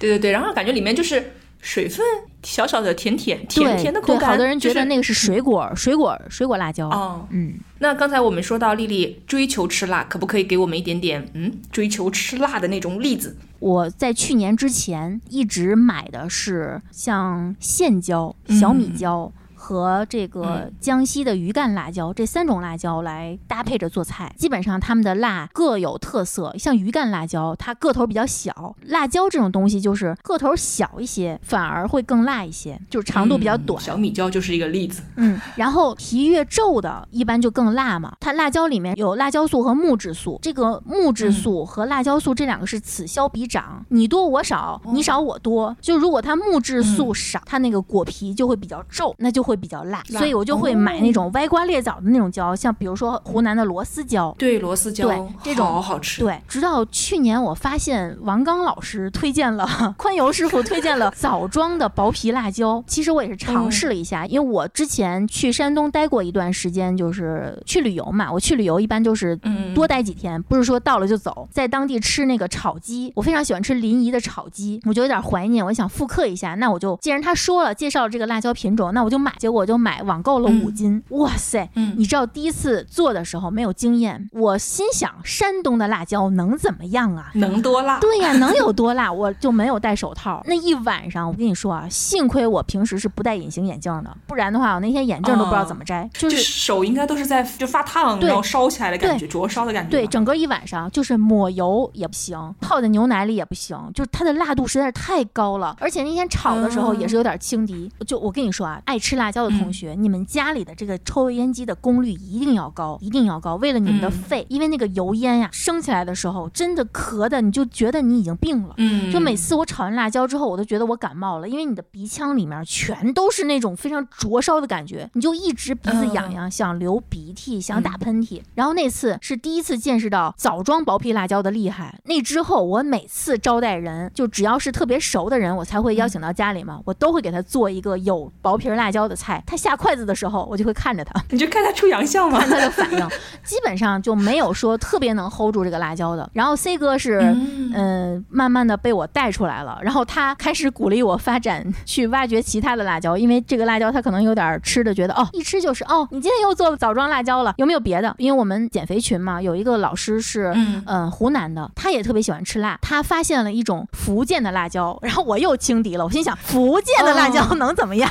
[0.00, 2.04] 对对对，然后感觉里面就是水分，
[2.42, 4.30] 小小的甜甜甜对对，甜的口感。
[4.30, 6.88] 好多人觉得那个个是水果，水果水果辣椒。
[6.88, 7.26] 哦。
[7.30, 13.36] 嗯，那刚才我们说到丽丽追求吃辣，可不可以给我们一点点嗯追求吃辣的那种例子？
[13.60, 19.32] 我在去年之前一直买的是像线椒、小米椒。
[19.62, 26.52] 和这个江西的鱼干辣椒这三种辣椒来搭配着做菜，基本上它们的辣各有特色。
[26.58, 28.52] 像鱼干辣椒，它个头比较小；
[28.86, 33.80] 辣椒这种东西就是个头小一些，反而会更辣一些，就是长度比较短。
[33.80, 35.02] 嗯小米椒就是一个例子。
[35.16, 38.16] 嗯，然后皮越皱的，一般就更辣嘛。
[38.18, 45.76] 它辣椒里面有辣椒素和木质素，这个木质素和辣椒素这两个是此消彼长，你多我少，你少我多。
[45.80, 50.02] 就如果它木质素少，它那个果皮就会比较皱，那就会比较辣。
[50.08, 54.34] 辣所以我就会买那种歪瓜裂枣的那种椒，像比如说湖南的螺丝椒。
[54.38, 56.20] 对，螺丝椒对这种好好吃。
[56.22, 62.82] 对，直到去年我发现王刚老师推荐了，宽油师傅推荐了枣庄的薄皮辣椒。
[62.86, 68.32] 其实我也是尝试了一下，因为我之前去山东待过一段时间，就是去旅游嘛。
[68.32, 71.48] 我去旅游一般就是嗯多待几天，不是说到了就走。
[71.50, 76.54] 在当地吃那个炒鸡，我非常喜欢吃临沂的炒鸡，我就有点怀念，我想复刻一下。
[76.54, 79.32] 那我就既然他说了介绍了这个辣椒品种，那我就买。
[79.42, 81.68] 结果就买网购了五斤，哇塞！
[81.74, 87.32] 嗯你知道第一次做的时候没有经验，我心想山东的辣椒能怎么样啊？
[87.34, 87.98] 能多辣？
[87.98, 89.12] 对呀，能有多辣？
[89.12, 90.40] 我就没有戴手套。
[90.46, 96.08] 那一晚上，我跟你说啊，幸亏我平时是不戴隐形眼镜的，不然的话，我那天眼镜都不知道怎么摘。
[96.12, 99.90] 就就是手应该都是在就发烫，对然后烧起来的感觉，灼烧的感觉。
[99.90, 105.76] 对，，整个一晚上就是抹油也不行，泡在牛奶里也不行，就是它的辣度实在是太高了。
[105.80, 107.90] 而且那天炒的时候也是有点轻敌。
[108.06, 118.74] 就我跟你说啊，爱吃辣椒的同学，你们家里的这个抽油烟机的功率一定要高，一定要高，为了你们的嗯肺，因为那个油烟呀、升起来的时候，真的咳的你就觉得你已经病了。
[118.76, 128.42] 嗯，就每次我炒完辣椒之后，我都觉得我感冒了，因为你的鼻腔里面全都是那种非常灼烧的感觉，你就一直鼻子痒痒，想流鼻涕，想打喷嚏。
[128.54, 131.98] 然后那次是第一次见识到枣庄薄皮辣椒的厉害。
[132.04, 139.42] 那之后，我每次招待人，就只要是特别熟的人，我才会邀请到家里嘛，我都会给他做一个有薄皮辣椒的菜。
[139.46, 141.12] 他下筷子的时候，我就会看着他。
[141.30, 142.50] 你就看他出洋相吗看。
[142.50, 143.08] 他的反应，
[143.44, 146.28] 基本上就没有说特别能 hold 住这个辣椒的。
[146.32, 149.78] 然后 C 哥是嗯嗯、慢慢的被我带出来了。
[149.82, 158.14] 然后他开始鼓励我发展去挖掘其他的辣椒，因为这个辣椒他可能有点吃的觉得哦，一吃就是哦，你今天又做枣庄辣椒了，有没有别的？
[158.18, 168.10] 因为我们减肥群嘛，有一个老师是嗯嗯、湖南的，他也特别喜欢吃辣，他发现了一种福建的辣椒，然后我又轻敌了，我心想福建的辣椒哦能怎么样？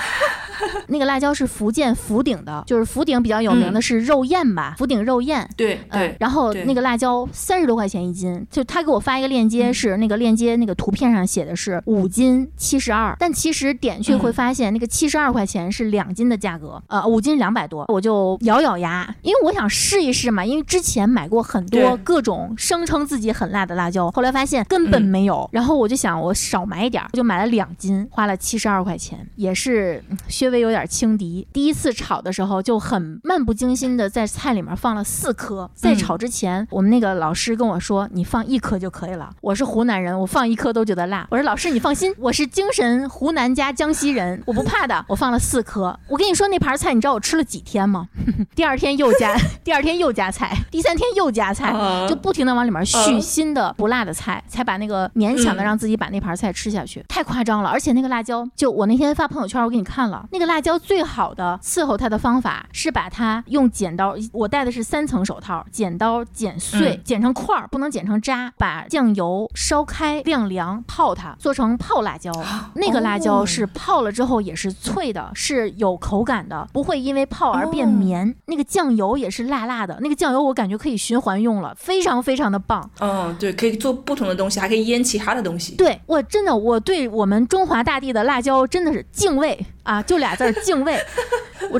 [0.87, 5.41] 那个辣椒是福建福鼎的，就是福鼎比较有名的是肉燕吧，福鼎肉燕。
[5.41, 9.73] 嗯对对，，然后那个辣椒三十多块钱一斤，就他给我发一个链接，嗯。
[9.73, 14.19] 是那个链接那个图片上写的是五斤七十二，但其实点去嗯。
[14.19, 25.05] 会发现那个七十二块钱是两斤的价格，呃，五斤两百多，我就咬咬牙，因为我想试一试嘛，因为之前买过很多各种声称自己很辣的辣椒，后来发现根本嗯。
[25.05, 30.03] 没有，然后我就想我少买一点，我就买了两斤，花了七十二块钱，也是
[30.51, 31.47] 微有点轻敌。
[31.51, 39.29] 第一次炒的时候就很漫不经心的在菜里面放了四颗，在嗯炒之前，我们那个老师跟我说，你放一颗就可以了。
[39.41, 41.27] 我是湖南人，我放一颗都觉得辣。
[41.31, 45.03] 我说老师你放心，我是精神湖南加江西人，我不怕的。
[45.07, 48.07] 我放了四颗，我跟你说那盘菜，你知道我吃了几天吗？
[48.55, 57.69] 第二天又加， 第二天又加菜，第三天又加菜，啊就不停的往里面续嗯新的不辣的菜，才把那个勉强的嗯让自己把那盘菜吃下去，太夸张了。
[57.69, 72.31] 而且那个辣椒，就我那天发朋友圈，我给你看了，那个辣椒最好的伺候它的方法是把它用剪刀，我戴的是三层手套，剪刀剪碎，嗯剪成块儿，不能剪成渣，把酱油烧开晾凉泡它，做成泡辣椒。
[72.73, 78.35] 那个辣椒哦是泡了之后也是脆的，是有口感的，不会因为泡而变哦绵。
[78.47, 82.89] 那个酱油也是辣辣的，那个酱油我感觉可以循环用了，非常非常的棒。
[82.99, 85.75] 嗯，对，可以做不同的东西，还可以腌其他的东西。
[85.75, 90.97] 对我真的，我对我们中华大地的辣椒真的是敬畏啊，就俩字儿敬畏。
[91.69, 91.79] 我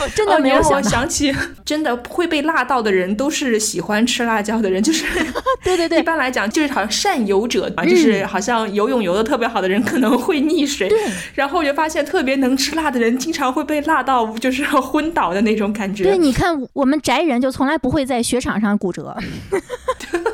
[0.00, 1.34] 我真的没有想起，
[1.64, 5.06] 真的会被辣到的人都是喜欢吃辣椒的人，就是
[5.64, 10.98] 对对对一般来讲，就是好像善游者啊，就是好像游泳游的特别好的人可能会溺水，对
[11.34, 16.04] 然后我就发现特别能吃辣的人经常会被辣到就是昏倒的那种感觉。
[16.04, 19.16] 对，你看我们宅人就从来不会在雪场上骨折。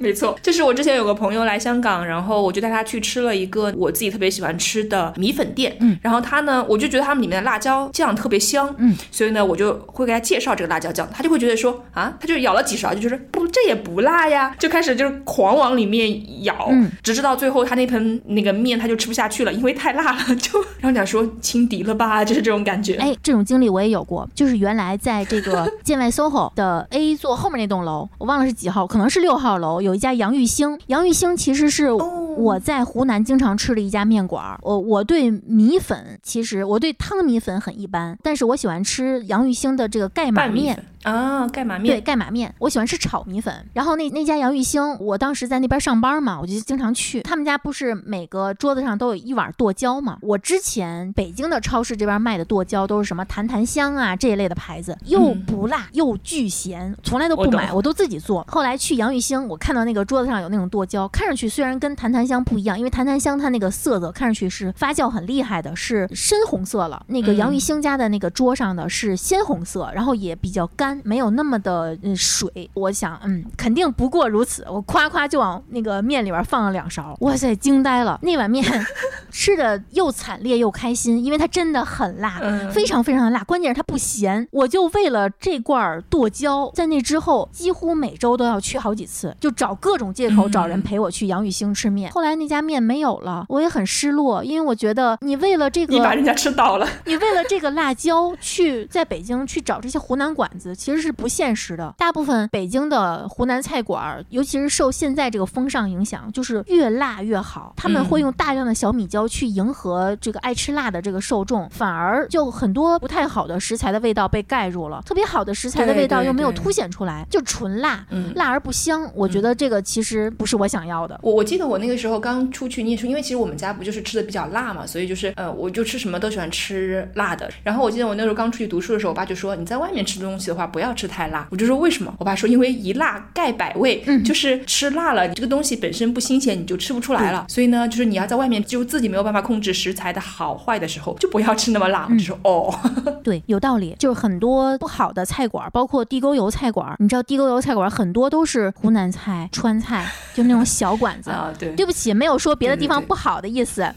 [0.00, 31.88] 没错，就是我之前有个朋友来香港，然后我就带他去吃了一个我自己特别喜欢吃的米粉店，嗯，然后他呢，我就觉得他们里面的辣椒酱特别香，嗯，所以呢，我就会给他介绍这个辣椒酱，他就会觉得说啊，他就咬了几勺，就觉得不，这也不辣呀，就开始就是狂往里面咬，嗯，直至到最后他那盆那个面他就吃不下去了，因为太辣了，就然后讲说轻敌了吧，就是这种感觉，哎，这种经历我也有过，就是原来在这个 建外 SOHO 的 A 座后面那栋楼，我忘了是几号，可能是六号楼，有有一家杨玉兴，杨玉兴其实是。
[32.36, 34.58] 我在湖南经常吃的一家面馆儿。
[34.62, 40.84] 我我对米粉，其实我对汤米粉很一般，但是我喜欢吃杨玉兴的这个盖码面。
[41.02, 43.54] 啊，盖码面对，盖码面，我喜欢吃炒米粉。
[43.72, 47.22] 然后那那家杨玉兴，我当时在那边上班嘛，我就经常去。
[47.22, 50.18] 他们家不是每个桌子上都有一碗剁椒嘛？
[50.20, 58.44] 我之前北京的超市这边卖的剁椒都是什么坛坛香啊这一类的牌子，又嗯不辣又巨咸，从来都不买，我都自己做。
[58.46, 67.02] 后来去杨玉兴，我看到那个桌子上有那种剁椒，看上去虽然跟坛坛香不一样，因为檀檀香它那个色泽看上去是发酵很厉害的，是深红色了。
[67.08, 72.70] 那个杨玉兴家的那个桌上的是鲜红色，然后也比较干，没有那么的嗯水。
[72.74, 74.64] 我想，嗯，肯定不过如此。
[74.68, 78.18] 我夸夸就往那个面里边放了两勺，哇塞，惊呆了！
[78.22, 78.64] 那碗面
[79.30, 84.46] 吃的又惨烈又开心，因为它真的很辣，嗯非常非常的辣，关键是它不咸。
[84.50, 92.09] 我就为了这罐剁椒，在那之后几乎每周都要去好几次，就找各种借口嗯找人陪我去杨玉兴吃面。
[92.10, 96.86] 后来那家面没有了，我也很失落，因为我觉得你为了这个你把人家吃倒了。
[97.04, 101.94] 你为了这个辣椒去在北京去找这些湖南馆子，其实是不现实的。
[101.96, 107.72] 大部分北京的湖南菜馆儿，尤其是受现在这个风尚影响，就是越辣越好。
[107.76, 119.10] 他们嗯会用大量的小米椒去迎合这个爱吃辣的这个受众，反而就很多不太好的食材的味道被盖住了，特别好的食材的味道又没有凸显出来，就纯辣，嗯辣而不香。
[119.14, 121.18] 我觉得这个其实不是我想要的。
[121.22, 127.48] 我我记得我那个时候刚出去念书，因为其实我们家不就是吃的比较辣嘛，所以就是呃，我就吃什么都喜欢吃辣的。
[127.62, 131.46] 然后我记得我那时候刚出去读书的时候，我爸就说你在外面吃东西的话不要吃太辣。
[131.50, 132.12] 我就说为什么？
[132.18, 137.44] 我爸说因为一辣盖百味，嗯就是吃辣了，你这个东西本身不新鲜，你就吃不出来了。
[137.48, 142.06] 所以呢，就是你要在外面就自己没有办法控制食材的好坏的时候，就不要吃那么辣。
[142.10, 142.72] 我就说哦，
[143.22, 143.94] 对，有道理。
[143.98, 151.30] 就是很多不好的菜馆，包括地沟油菜馆，你知道地沟油菜馆很多都是湖南菜、川菜，就那种小馆子。
[151.34, 153.92] 啊对对不起，没有说别的地方对对对不好的意思，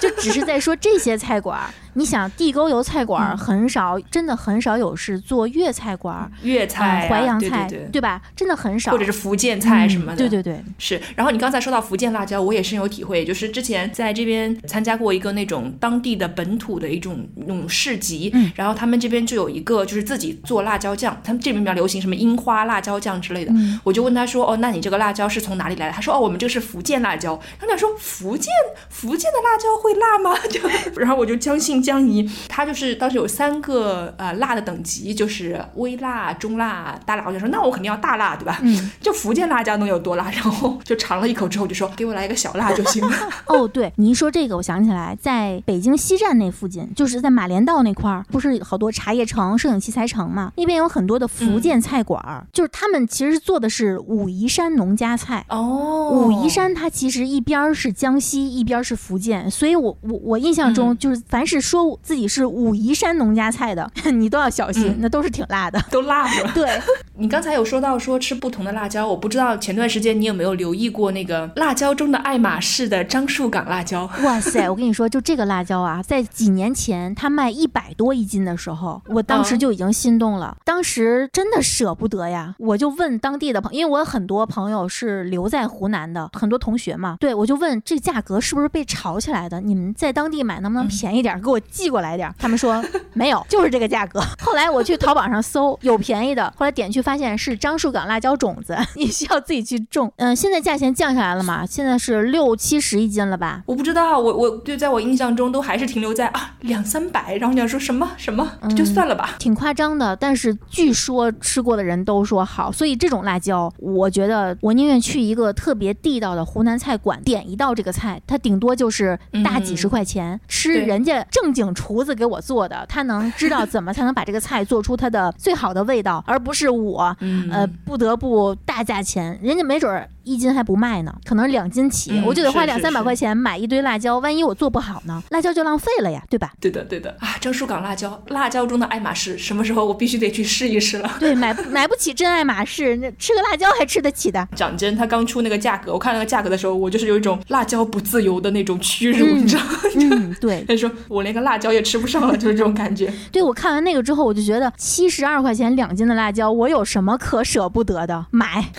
[0.00, 1.72] 就只是在说这些菜馆。
[1.96, 8.20] 你想地沟油菜馆很少，真的很少有是做粤菜馆儿，粤菜、淮扬菜，对吧？
[8.36, 10.16] 真的很少，或者是福建菜什么的。
[10.16, 25.92] 嗯对对对，是，然后你刚才说到福建辣椒，我也深有体会，就是之前在这边参加过一个那种当地的本土的一种那种市集，嗯然后他们这边就有一个就是自己做辣椒酱，他们这边比较流行什么樱花辣椒酱之类的，嗯我就问他说，哦，那你这个辣椒是从哪里来的？
[25.92, 27.32] 他说，哦，我们这个是福建辣椒。
[27.58, 28.52] 然后他说，福建
[28.90, 30.36] 福建的辣椒会辣吗？
[30.50, 30.60] 就
[31.00, 38.58] 然后我就将信将疑，他就是当时有三个呃辣的等级，就是微辣、中辣、大辣，我就说那我肯定要大辣，对吧？
[38.62, 40.30] 嗯，就福建辣椒能有多辣？
[40.34, 43.16] 然后就尝了一口之后就说，给我来一个小辣就行了。
[43.46, 50.52] 哦，对，你一说这个，我想起来，在北京西站那附近，就是在马连道那块儿，不是好多茶叶城、摄影器材城嘛？
[50.56, 55.44] 那边有很多的福建菜馆儿，就是他们其实做的是武夷山农家菜。
[55.48, 65.82] 哦武夷山它其实一边是江西，一边是福建，所以我我我印象中嗯就是凡是说自己是武夷山农家菜的， 你都要小心，嗯那都是挺辣的。
[65.90, 66.52] 都辣的？
[66.52, 66.68] 对，
[67.18, 74.08] 你刚才有说到说吃不同的辣椒，我不知道前段时间你有没有留意过那个辣椒中的爱马仕的樟树港辣椒？
[74.24, 74.68] 哇塞！
[74.68, 80.56] 我跟你说，就这个辣椒啊，在几年前它卖一百多一斤的时候，我当时嗯就已经心动了。
[80.64, 89.60] 当时真的舍不得呀，我就问当地的朋因为我有很多朋友是留在湖南的，很多同学嘛，对我就问这价格是不是被炒起来的？
[89.60, 92.34] 你们在当地买能不能便宜点儿，给我寄过来点儿？
[92.38, 94.20] 他们说 没有，就是这个价格。
[94.40, 100.12] 后来我去淘宝上搜有便宜的，后来点去发现是樟树港辣椒种子， 你需要自己去种。
[100.16, 101.64] 嗯、现在价钱降下来了嘛？
[101.66, 103.62] 现在是六七十一斤了吧？
[103.66, 109.34] 我不知道，我我就，在我印象中都还是停留在啊两三百，然后你要说什么什么，就算了吧。
[109.38, 127.50] 挺夸张的，但是据说吃过的人都说好，所以这种辣椒，我觉得我宁愿去一个特别地道的湖南菜馆点一道这个菜，它顶多就是大几十块钱，吃人家正经厨子给我做的，他能知道怎么才能把这个菜做出它的最好的味道，而不是我，嗯。
[127.50, 136.52] 呃，不得不大价钱，人家没准儿一斤还不卖呢，可能两斤起，嗯我就得花两三百块钱买一堆辣椒，万一我做不好呢，辣椒就浪费了呀，对吧？
[136.60, 141.10] 对的对的啊，樟树港辣椒，辣椒中的爱马仕，什么时候我必须得去试一试了。
[141.20, 144.46] 对，买不 买不起真爱马仕，那吃个辣椒还吃得起的。
[144.56, 149.68] 讲真，它刚出那个价格，我看那个价格的时候，我就是有一种辣椒不自由的那种屈辱，嗯你知道吗？
[149.94, 153.12] 嗯，对 他说我连个辣椒也吃不上了，就是这种感觉。
[153.30, 158.26] 对，我看完那个之后，我就觉得七十二块钱两斤的辣椒，我有什么可舍不得的？
[158.32, 158.64] 买。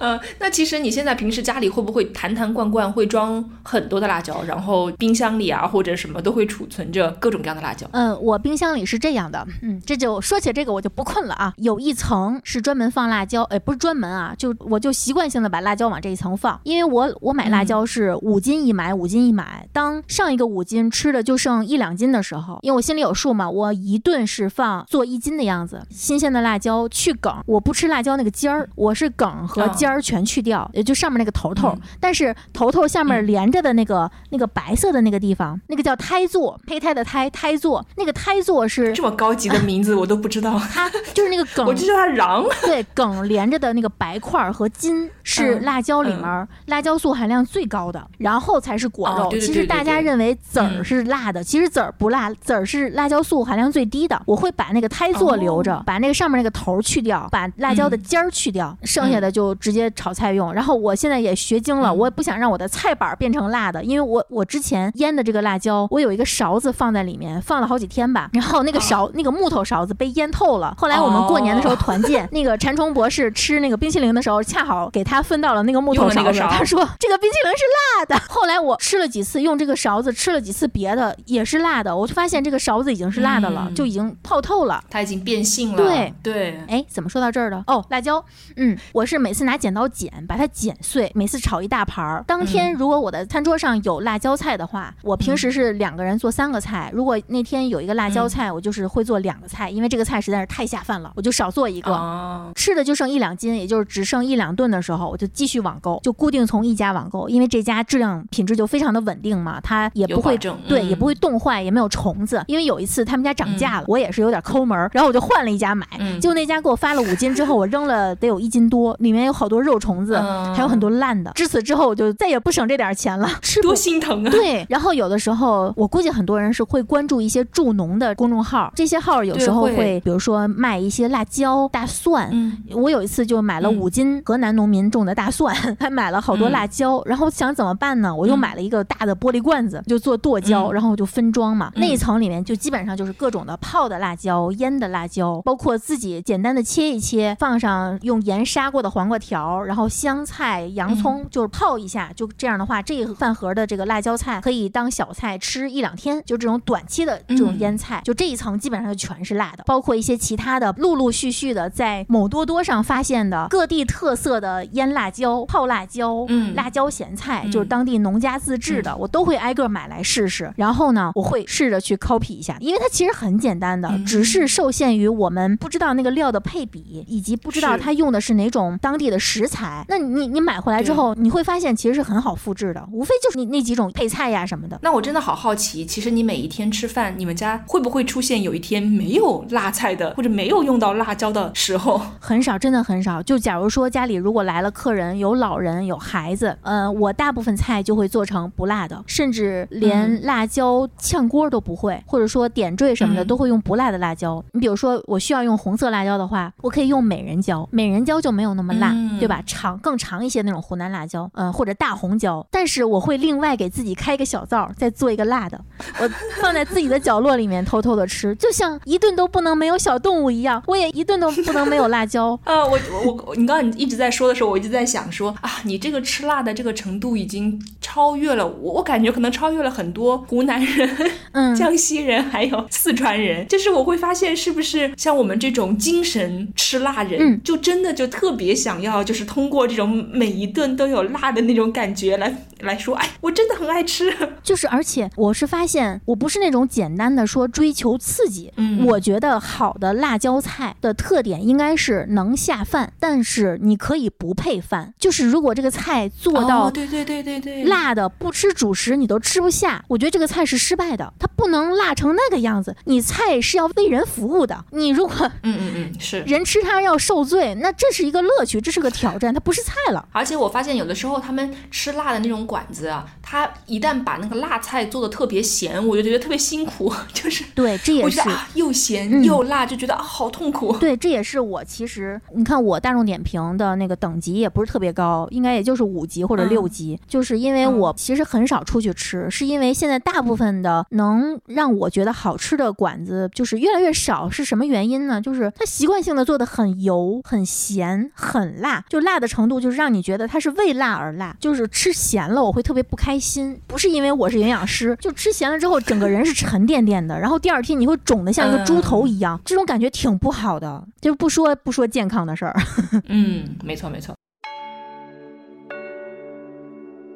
[0.00, 7.86] 嗯，那其实你现在平时家里会不会坛坛罐罐会装很多的辣椒，然后冰箱里啊或者什么都会储存着各种各样的辣椒？
[7.92, 11.52] 嗯，我冰箱里是这样的，嗯，这就说起这个我就不困了啊。
[11.58, 19.68] 有一层是专门放辣椒，哎，不是专门啊，就我就习惯性的把辣椒往这一层放，因为我我买辣椒是五斤一买，五斤一买。
[19.72, 25.86] 当上一个五斤吃的就剩一两斤的时候，因为我心里有数嘛，我一顿是放做一斤的样子。
[25.90, 31.70] 新鲜的辣椒去梗，我不吃辣椒那个尖儿，我是梗和哦尖儿全去掉，也就上面那个头头。
[31.70, 37.84] 嗯但是头头下面嗯连着的那个、那个白色的那个地方，那个叫胎座，胚胎的胎，胎座。
[37.96, 42.48] 那个胎座是这么高级的名字我都不知道， 它，就是那个梗 我就叫它瓤。
[42.62, 49.24] 对，梗连着的那个白块儿和筋是嗯辣椒里面儿辣椒素含量最高的，然后才是果肉。
[49.24, 54.20] 哦对对其实大家认为籽儿嗯是辣的，其实籽儿不辣，籽儿是辣椒素含量最低的。
[54.26, 60.52] 我会把那个胎座留着，哦把那个上面那个头去掉，把辣椒的嗯尖儿去掉，剩下的就直接炒菜用。
[60.52, 70.74] 然后我现在也学精了，嗯我也不想让我的菜板儿变成辣的，因为我我之前腌的这个辣椒，我有一个勺子放在里面，放了好几天吧，然后那个哦勺、那个木头勺子被腌透了。
[70.76, 77.64] 后来我们过年的时候团建，那个馋虫博士吃那个冰淇淋的时候，恰好给他分到了那个木头勺子，他说这个冰淇淋是
[77.98, 78.22] 辣的。
[78.28, 84.82] 后来我吃了几次，用这个勺子吃了几次别的也是辣的，我就发现这个勺子已经是辣的了，嗯就已经泡透了。
[84.90, 85.76] 它已经变性了。
[85.76, 87.62] 对对，哎，怎么说到这儿的？
[87.66, 88.24] 哦，辣椒，
[88.56, 92.24] 嗯，我是每次拿剪刀剪，把它剪碎，每次炒一大盘儿。
[92.26, 96.90] 当天如果我的餐桌上有辣椒菜的话，我平时是两个人做三个菜。
[96.92, 101.92] 如果那天有一个辣椒菜，我就是会做两个菜，因为这个菜实在是太下饭了，我就少做一个。
[101.92, 112.42] 哦，吃的就剩一两斤，也就是只剩一两顿的时候，我就继续网购，就固定从一家网购，因为这家质量品质就非常的稳定嘛，它也不会对，嗯也不会冻坏，也没有虫子。
[112.46, 120.54] 因为有一次他们家涨价了，我也是有点抠门儿，然后我就换了一家买，嗯结果那家给我发了五斤之后，我扔了得有一斤多，里面有好多多肉虫子，嗯。
[120.54, 121.30] 还有很多烂的。
[121.34, 124.30] 至此之后，我就再也不省这点钱了，吃多心疼啊！
[124.30, 129.76] 对，然后有的时候，我估计很多人是会关注一些助农的公众号，这些号有时候会。
[129.76, 132.28] 会，比如说卖一些辣椒、大蒜。
[132.32, 133.76] 嗯，我有一次就买了嗯。
[133.78, 136.52] 五斤河南农民种的大蒜， 还买了好多嗯。
[136.52, 138.14] 辣椒，然后想怎么办呢？
[138.14, 140.72] 我又嗯买了一个大的玻璃罐子，就做剁椒，嗯。
[140.74, 141.70] 然后就分装嘛。
[141.74, 141.80] 嗯。
[141.80, 157.58] 那一层里面就基本上就是各种的泡的辣椒、腌的辣椒，包括自己简单的切一切，放上用盐杀过的黄瓜条，然后香菜、洋葱，就是泡一下，就这样的话，这一饭盒的这个辣椒菜可以当小菜吃一两天，就这种短期的这种嗯。
[157.60, 166.54] 腌菜，就这一层基本上就全是辣的，包括一些其他的陆陆续续的在某多多上发现的各地特色的腌辣椒、泡辣椒、嗯。
[166.54, 170.52] 辣椒咸菜，嗯就是当地农家自制的，我都会挨个买来试试。
[170.56, 174.04] 然后呢，我会试着去 copy 一下，因为它其实很简单的，嗯。
[174.06, 179.84] 只是受限于我们不知道那个料的配比，以及不知道它用的是哪种当地的食材。
[179.88, 184.78] 那你你买回来之后，你会发现其实是很好复制的，无非就是你那几种配菜呀什么的。
[184.82, 192.00] 那我真的好好奇，其实你每一天吃饭，你们家会不会出现有一天没有辣菜的，或者没有用到辣椒的时候？
[192.20, 193.22] 很少，真的很少。
[193.22, 204.42] 就假如说家里如果来了客人，有老人有孩子，呃，我大部分菜就会做成不辣的，甚至连辣椒炝锅都不会，或者说点缀什么的嗯都会用不辣的辣椒。
[204.52, 209.42] 你比如说我需要用红色辣椒的话，我可以用美人椒，美人椒就没有那么辣，嗯对吧？
[209.46, 212.46] 长更长一些那种湖南辣椒，嗯、或者大红椒。
[212.50, 215.60] 但是我会另外给自己开一个小灶，再做一个辣的，
[216.00, 216.08] 我
[216.40, 222.38] 放在自己的角落里面偷偷的吃，就像一顿都不能没有小动物一样，我也一顿都不能没有辣椒。
[222.44, 233.46] 啊，我我我，你刚刚你一直在说的时候，我一直在想说啊，你这个吃辣的这个程度已经超越了我，我感觉可能超越了很多湖南人、嗯， 江西人还有四川人。
[233.48, 244.16] 就是我会发现，是不是像我们这种精神吃辣人，嗯就真的就特别想要，就是通过这种每一顿都有辣的那种感觉来来说，哎，我真的很爱吃。
[244.40, 248.52] 就是，而且我是发现，我不是那种简单的说追求刺激。
[248.56, 254.94] 嗯我觉得好的辣椒菜的特点应该是能下饭，但是你可以不配饭。
[254.96, 261.12] 就是如果这个菜做到哦、对对对对对，辣的不吃主食你都吃不下，我觉得这个菜是失败的。
[261.18, 264.64] 它不能辣成那个样子，你菜是要为人服务的。
[264.70, 266.20] 你如果嗯嗯嗯，是。
[266.20, 270.06] 人吃它要受罪，那这是一个乐趣，这是个挑战，它不是菜了。
[270.12, 278.20] 而且我发现有的时候他们吃辣的那种馆子啊，他一旦把那个辣菜做的特别咸，我就觉得特别辛苦， 就是对，这也是
[278.54, 280.76] 又咸嗯又辣，就觉得啊好痛苦。
[280.78, 295.20] 对，这也是我其实你看我大众点评的那个等级也不是特别高，应该也就是五级或者六嗯级，就是因为嗯我其实很少出去吃，是因为现在大部分的能让我觉得好吃的馆子就是越来越少，是什么原因呢？
[295.20, 310.84] 就是它习惯性的做的很油、很咸、很辣，就辣的程度就是让你觉得它是为辣而辣，就是吃咸了我会特别不开心，不是因为我是营养师，就吃咸了之后整个人是沉甸甸的，然后第二天你会肿的像一个猪头一样，这种感觉挺不好的。
[311.00, 312.54] 就不说不说健康的事儿，
[313.06, 314.12] 嗯，没错没错。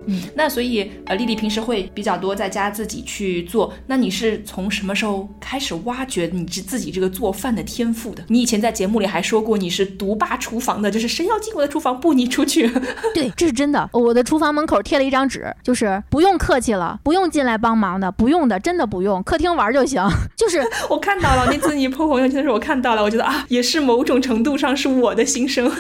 [0.07, 3.73] 嗯，那所以呃，丽丽平时会比较多在家自己去做。
[3.87, 8.25] 那你是从什么时候开始挖掘你自自己这个做饭的天赋的？
[8.29, 12.69] 你以前在节目里还说过你是独霸厨房的，就是谁要进我的厨房，不你出去。
[13.15, 13.89] 对，这是真的。
[13.93, 20.03] 我的厨房门口贴了一张纸，就是不用客气了，不用进来帮忙的，不用的，真的不用，客厅玩就行。
[20.37, 25.71] 就是我看到了那次你破朋友圈的时候，我看到了，我觉得啊，也是某种程度上是我的心声。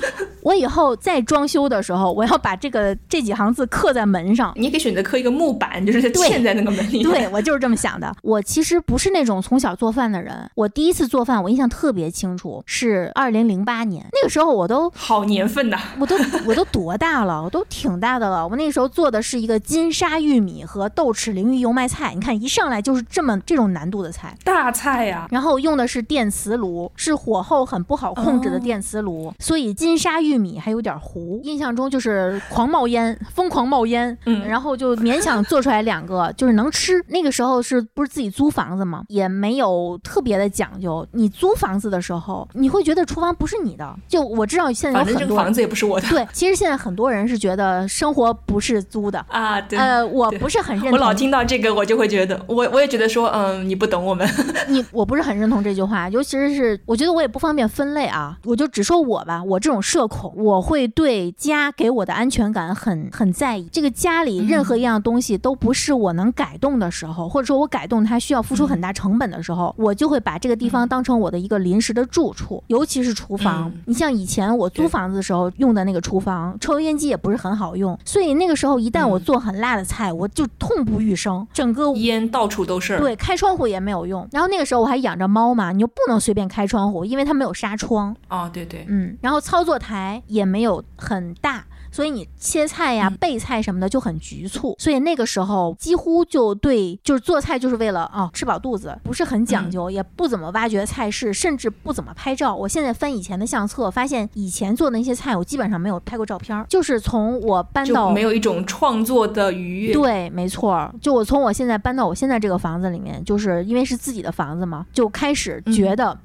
[0.43, 4.53] 我以后再装修的时候，我要把这个这几行字刻在门上。
[4.55, 7.03] 你也可以选择刻一个木板，就是对嵌在那个门里。
[7.03, 8.15] 对，我就是这么想的。
[8.23, 10.49] 我其实不是那种从小做饭的人。
[10.55, 14.07] 我第一次做饭，我印象特别清楚，是二零零八年。
[14.13, 17.43] 那个时候我都好年份呐、我都 我都多大了？
[17.43, 18.47] 我都挺大的了。
[18.47, 24.37] 我那时候做的是一个金沙玉米和豆豉鲮鱼油麦菜，你看一上来就是这么这种难度的菜。
[24.45, 31.41] 大菜呀、然后用的是电磁炉，是火候很不好控制的哦电磁炉，所以金沙玉米还有点糊。
[31.45, 37.05] 印象中就是狂冒烟，疯狂冒烟，嗯然后就勉强做出来两个， 就是能吃。
[37.09, 41.07] 那个时候是不是自己租房子嘛，也没有特别的讲究。
[41.13, 43.95] 你租房子的时候，你会觉得厨房不是你的。
[44.09, 49.25] 就我知道现在有很多反正这个房子也不是我的对，其实现在很多人是觉得生活不是租的。
[49.29, 49.61] 啊。
[49.61, 50.93] 对，呃，我不是很认同。
[50.93, 54.29] 我老听到这个，我就会觉得，我我也觉得说，嗯，你不懂我们。
[54.69, 63.69] 你我不是很认同这句话，尤其是我觉得我也不方便分类啊，我就只说我吧，我这种社恐，我会对家给我的安全感很很在意。
[63.73, 73.71] 这个家里任何一样东西都不是我能改动的时候，或者说我改动它需要付出很大成本的时候，我就会把这个地方当成我的一个临时的住处，尤其是厨房。
[73.71, 84.27] 嗯你像以前我租房子的时候用的那个厨房，抽油烟机也不是很好用，所以那个时候一旦我嗯做很辣的菜，我就痛不欲生，整个烟到处都是。，对，开窗户也没有用。
[84.33, 88.15] 然后那个时候我还养着猫嘛，你就不能随便开窗户，因为它没有纱窗。
[88.29, 91.65] 哦，对对，嗯，然后操作台也没有很大。
[91.95, 102.53] 所以你切菜呀、嗯备菜什么的就很局促，所以那个时候几乎就对，就是做菜就是为了啊吃饱肚子，不是很讲究，也不怎么挖掘菜式，甚至不怎么拍照。
[102.53, 109.93] 我现在翻以前的相册，发现以前做的那些菜，我基本上没有拍过照片儿，就是从我搬到没有一种创作的愉悦。
[109.95, 116.11] 对，没错儿，就我从我现在搬到我现在这个房子里面，就是因为是自己的房子嘛，就开始觉得。
[116.11, 116.19] 嗯，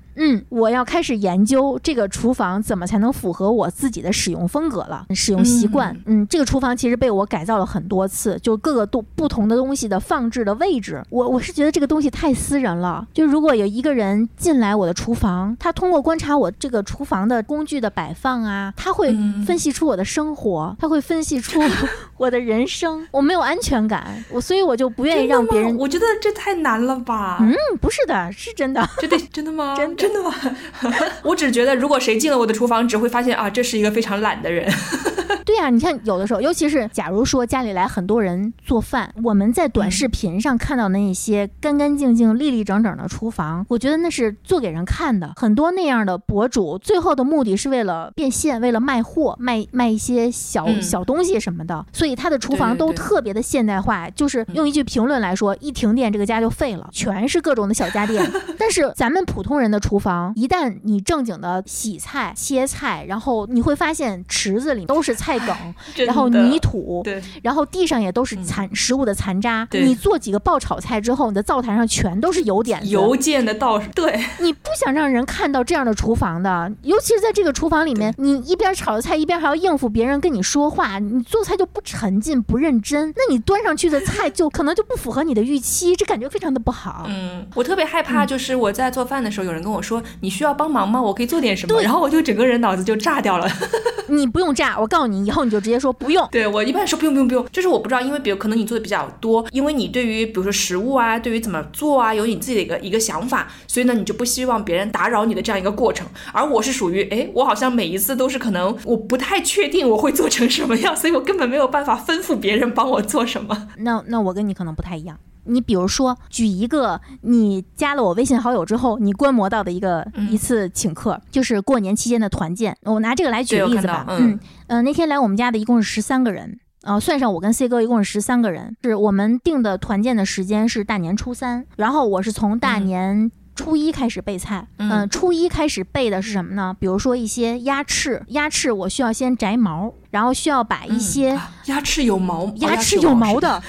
[0.50, 5.96] 我要开始研究这个厨房怎么才能符合我自己的使用风格了，使用习惯。
[6.06, 11.04] 嗯这个厨房其实被我改造了很多次，就各个都不同的东西的放置的位置。
[11.10, 13.08] 我我是觉得这个东西太私人了。
[13.14, 21.60] 就如果有一个人进来我的厨房，他通过观察我这个厨房的工具的摆放啊，他会嗯分析出我的生活，他会分析出
[22.18, 23.08] 我的人生。
[23.12, 25.78] 我没有安全感，我所以我就不愿意让别人。
[25.78, 27.38] 我觉得这太难了吧？
[27.42, 28.88] 嗯，不是的，是真的。
[29.00, 29.76] 真的真的吗？
[29.78, 30.36] 真的真的吗？
[31.24, 34.68] 我只觉得，如果谁进了我的厨房，只会发现啊，这是一个非常懒的人。
[35.46, 45.34] 对呀、你看有的时候，尤其是假如说家里来很多人做饭，我们在短视频上看到的那些干干净净、立立整整的厨房，我觉得那是做给人看的。
[45.36, 54.08] 很多那样的博主，最后的目的是为了变现，为了卖货，卖卖一些小、嗯小东西什么的，所以他的厨房都特别的现代化。
[54.12, 58.24] 就是用一句评论来说，一停电这个家就废了，全是各种的小家电。
[58.58, 65.56] 但是咱们普通人的厨房，一旦你正经的洗菜、切菜，然后你会发现池子里都是菜梗，
[66.06, 69.68] 然后泥土，对，然后地上也都是残、食物的残渣。
[69.72, 72.88] 你做几个爆炒菜之后，你的灶台上全都是油点子。
[72.88, 87.06] 邮件的道士，对，你不想让人看到这样的厨房的，尤其是在这个厨房里面，你一边炒着菜，一边还要应付别人跟你说话，你做菜就不沉浸、不认真，那你端上去的菜就可能就不符合你的预期，这感觉非常的不好。
[87.08, 91.02] 嗯，我特别害怕，就是我在做饭的时候，有人跟我说你需要帮忙吗？
[91.02, 93.48] 我可以做点什么，然后我就整个人脑子就炸掉了。
[94.10, 96.28] 你不用炸，我告诉你，以后你就直接说不用。
[96.32, 106.08] 对我一般说不用不用不用，就是我不知道，因为比如可能你做的比较多，因为你对于比如说食物啊，对于怎么做啊，有你自己的一个一个想法，所以呢，你就不希望别人打扰你的这样一个过程。
[106.34, 113.68] 而我是属于，哎，我好像每一次都是可能我不太确定我会做成什么样，所以我根本没有办法吩咐别人帮我做什么。
[113.78, 115.16] 那那我跟你可能不太一样。
[115.50, 122.78] 你比如说，举一个你加了我微信好友之后，你观摩到的一个、嗯一次请客，就是过年期间的团建。
[122.84, 124.06] 我拿这个来举例子吧。
[124.10, 126.60] 嗯嗯呃，那天来我们家的一共是十三个人。
[126.84, 136.74] 呃，算上我跟 C 哥一共是十三个人，是我们定的团建的时间是大年初三，然后我是从大嗯年初一开始备菜，嗯呃初一开始备的是什么呢？
[136.80, 143.40] 比如说一些鸭翅，鸭翅我需要先摘毛，然后需要把一些、啊鸭翅有毛，哦鸭翅有毛。
[143.40, 143.62] 的，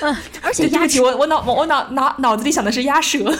[0.00, 3.18] 嗯、 而且鸭翅我我脑我脑脑脑子里想的是鸭舌。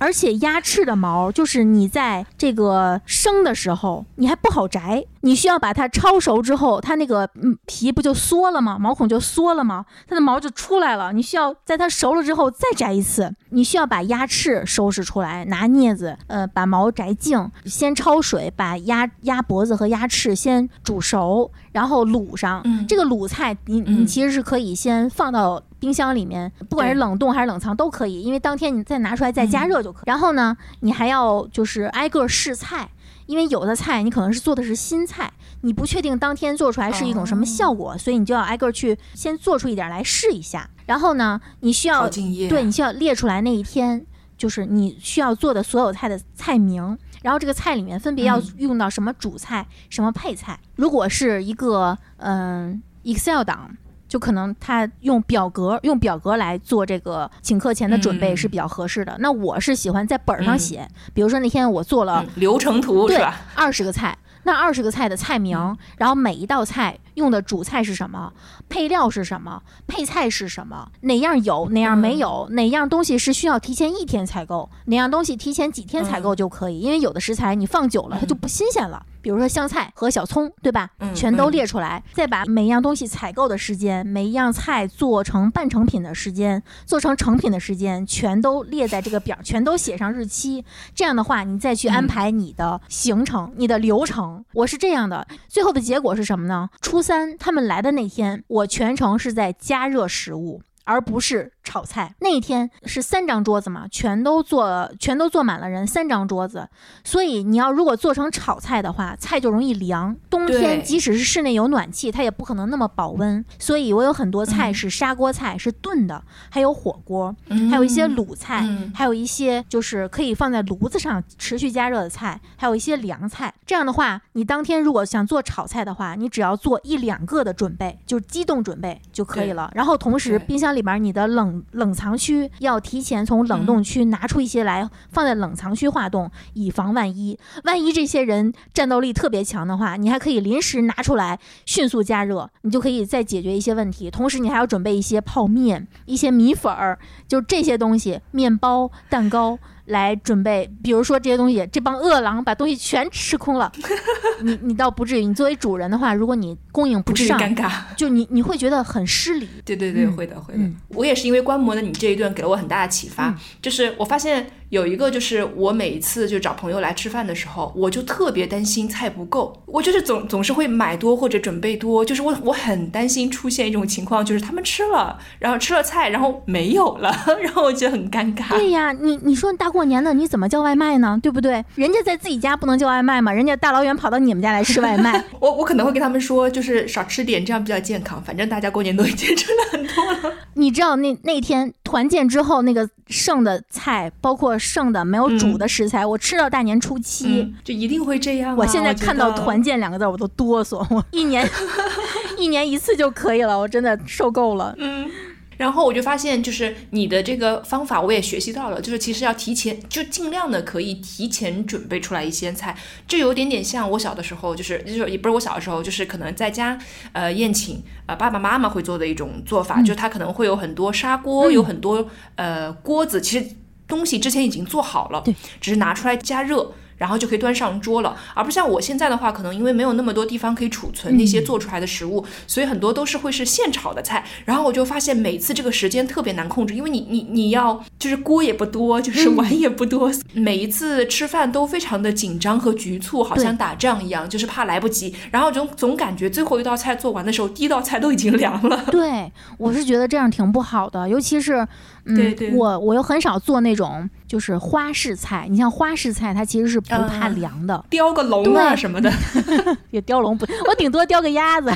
[0.00, 8.78] 而且鸭翅的毛，就是你在这个生的时候，你还不好摘，你需要把它焯熟之后，它那个嗯皮不就缩了吗？
[8.78, 9.84] 毛孔就缩了吗？
[10.06, 11.12] 它的毛就出来了。
[11.12, 13.34] 你需要在它熟了之后再摘一次。
[13.50, 22.62] 你需要把鸭翅收拾出来，拿镊子呃把毛摘净，先焯水，把鸭鸭脖子和鸭翅先煮熟，然后卤上。
[22.64, 30.02] 嗯这个卤菜你你嗯其实是可以先放到冰箱里面，不管是冷冻还是冷藏都可以，因为当天你再拿出来再加热就可以。
[30.06, 32.90] 然后呢，你还要就是挨个试菜。
[33.26, 35.30] 因为有的菜你可能是做的是新菜，
[35.60, 40.66] 你不确定当天做出来是一种什么效果，所以你就要挨个去先做出一点来试一下。
[40.86, 44.02] 然后呢，你需要对你需要列出来那一天
[44.38, 50.58] 就是你需要做的所有菜的菜名，然后这个菜里面分别要嗯用到什么主菜、什么配菜。
[50.76, 52.82] 如果是一个嗯、
[53.12, 53.76] Excel 档。
[54.08, 59.14] 就可能他用表格用表格来做这个请客前的准备嗯是比较合适的。
[59.18, 63.38] 那我是喜欢在本儿上写，比如说那天我做了嗯流程图是对吧？
[63.54, 68.32] 二十个菜，那二十个菜的菜名，然后每一道菜用的主菜是什么，
[68.70, 79.04] 配料是什么，配菜是什么，哪样有哪样没有，哪样东西是需要提前一天采购，哪样东西提前几天采购就可以，因为有的食材你放久了它就不新鲜了。
[79.20, 80.88] 比如说香菜和小葱，对吧？
[81.00, 90.64] 嗯全都嗯列出来，再把每样东西采购的时间、每一样菜做成半成品的时间、做成成品的时间，全都列在这个表，全都写上日期。
[90.94, 94.42] 这样的话，你再去安嗯排你的行程、你的流程。
[94.54, 96.70] 我是这样的，最后的结果是什么呢？
[96.80, 100.60] 初三他们来的那天，我全程是在加热食物。
[100.84, 102.14] 而不是炒菜。
[102.20, 106.66] 那一天是三张桌子嘛，全都坐，全都坐满了人，三张桌子。
[107.04, 110.16] 所以你要如果做成炒菜的话，菜就容易凉。
[110.30, 113.44] 冬天即使是室内有暖气，它也不可能那么保温。
[113.58, 117.36] 所以我有很多菜是砂锅菜，是炖的，还有火锅，
[117.70, 123.52] 还有一些卤菜，嗯还有一些就是可以放在炉子上持续加热的菜，还有一些凉菜。
[123.66, 129.70] 这样的话，你当天如果想做炒菜的话，你只要做一两个的准备，就是机动准备就可以了。
[129.74, 137.38] 然后同时，冰箱里边你的冷冷藏区要提前从冷冻区拿出一些来，放在冷藏区化冻，以防万一。
[137.64, 144.10] 万一这些人战斗力特别强的话，你还可以临时拿出来迅速加热，你就可以再解决一些问题。
[144.10, 149.58] 同时，你还要准备一些泡面、一些米粉儿，就这些东西，面包、蛋糕。
[149.88, 153.70] 来准备，比如说这些东西，这帮饿狼把东西全吃空了，
[154.42, 155.26] 你你倒不至于。
[155.26, 157.70] 你作为主人的话，如果你供应不上，尴尬。
[157.96, 159.48] 就你你会觉得很失礼。
[159.64, 160.60] 对对对，嗯会的会的。
[160.60, 178.50] 嗯我也是因为观摩了你这一段给了我很大的启发，嗯就是我发现有一个，就是我每一次就找朋友来吃饭的时候，我就特别担心菜不够，我就是总总是会买多或者准备多，就是我我很担心出现一种情况，就是他们吃了，然后吃了菜，然后没有了， 然后我觉得很尴尬。
[178.50, 181.18] 对呀，你你说大过年的你怎么叫外卖呢？
[181.22, 181.64] 对不对？
[181.74, 185.24] 人家在自己家不能叫外卖嘛，人家大老远跑到你们家来吃外卖。
[185.40, 188.22] 我我可能会跟他们说，就是少吃点，这样比较健康。
[188.22, 190.34] 反正大家过年都已经吃了很多了。
[190.54, 197.40] 你知道那那天团建之后那个剩的菜，包括剩的没有煮的食材，我吃到大年初七。
[197.40, 200.86] 嗯，就一定会这样啊、我现在看到“团建”两个字，我都哆嗦。
[200.94, 201.48] 我一年
[202.36, 204.74] 一年一次就可以了，我真的受够了。
[204.76, 205.10] 嗯，
[205.58, 212.74] 然后我就发现，就是你的这个方法我也学习到了，就是其实要提前，就尽量的可以提前准备出来一些菜，
[213.06, 216.78] 这有点点像我小的时候，就是就是也不是我小的时候，就是可能在家
[217.12, 223.46] 呃宴请呃爸爸妈妈会做的一种做法，就是他可能会有很多砂锅，嗯有很多呃锅子，其实
[223.86, 226.72] 东西之前已经做好了，对，只是拿出来加热。
[226.98, 234.24] 然后就可以端上桌了，而不像我现在的话，可能因为没有那么多地方可以储存那些做出来的食物，所以很多都是会是现炒的菜。
[234.44, 245.14] 然后我就发现每次这个时间特别难控制，因为你你你要就是锅也不多，就是碗也不多， 每一次吃饭都非常的紧张和局促，好像打仗一样，就是怕来不及。
[245.30, 248.84] 然后总总感觉最后一道菜做完的时候，第一道菜都已经凉了。
[248.90, 251.66] 对，我是觉得这样挺不好的，尤其是，
[252.08, 255.46] 嗯，对对我我又很少做那种就是花式菜。
[255.48, 259.12] 你像花式菜，它其实是不怕嗯凉的，雕个龙啊什么的，
[259.90, 261.72] 也雕龙不，我顶多雕个鸭子。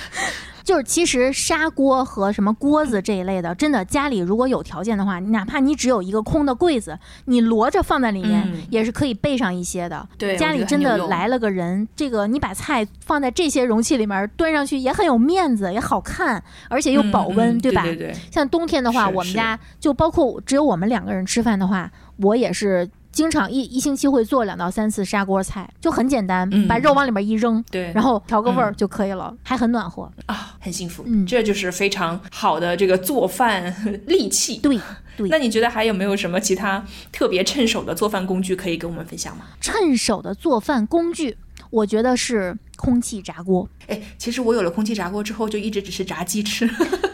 [0.65, 10.09] 就是其实砂锅和什么锅子这一类的，真的家里如果有条件的话，哪怕你只有一个空的柜子，你摞着放在里面、嗯也是可以备上一些的。
[10.17, 17.83] 对家里真的来了个人，这个你把菜放在这些容器里面端上去也很有面子，也好看，而且又保温，对吧？
[17.83, 30.11] 对对对像冬天的话，我们家就包括只有我们两个人吃饭的话，我也是经常一一星期会做两到三次砂锅菜，就很简单，嗯把肉往里面一扔，对，然后调个味儿嗯就可以了，还很暖和。
[30.27, 34.57] 啊，很幸福，嗯这就是非常好的这个做饭利器。
[34.59, 34.81] 对
[35.15, 36.83] 对那你觉得还有没有什么其他
[37.13, 39.45] 特别趁手的做饭工具可以跟我们分享吗？
[39.61, 41.37] 趁手的做饭工具，
[41.69, 43.69] 我觉得是空气炸锅。
[43.89, 46.67] 哎，其实我有了空气炸锅之后，就一直只是炸鸡吃。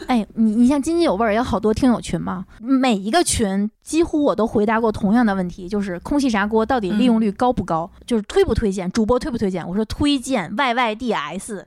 [0.08, 9.66] 哎，你你像津津有味儿，有好多听友群嘛，每一个群几乎我都回答过同样的问题，就是空气炸锅到底利用率高不高，就是推不推荐，主播推不推荐？
[9.68, 11.62] 我说推荐 YYDS，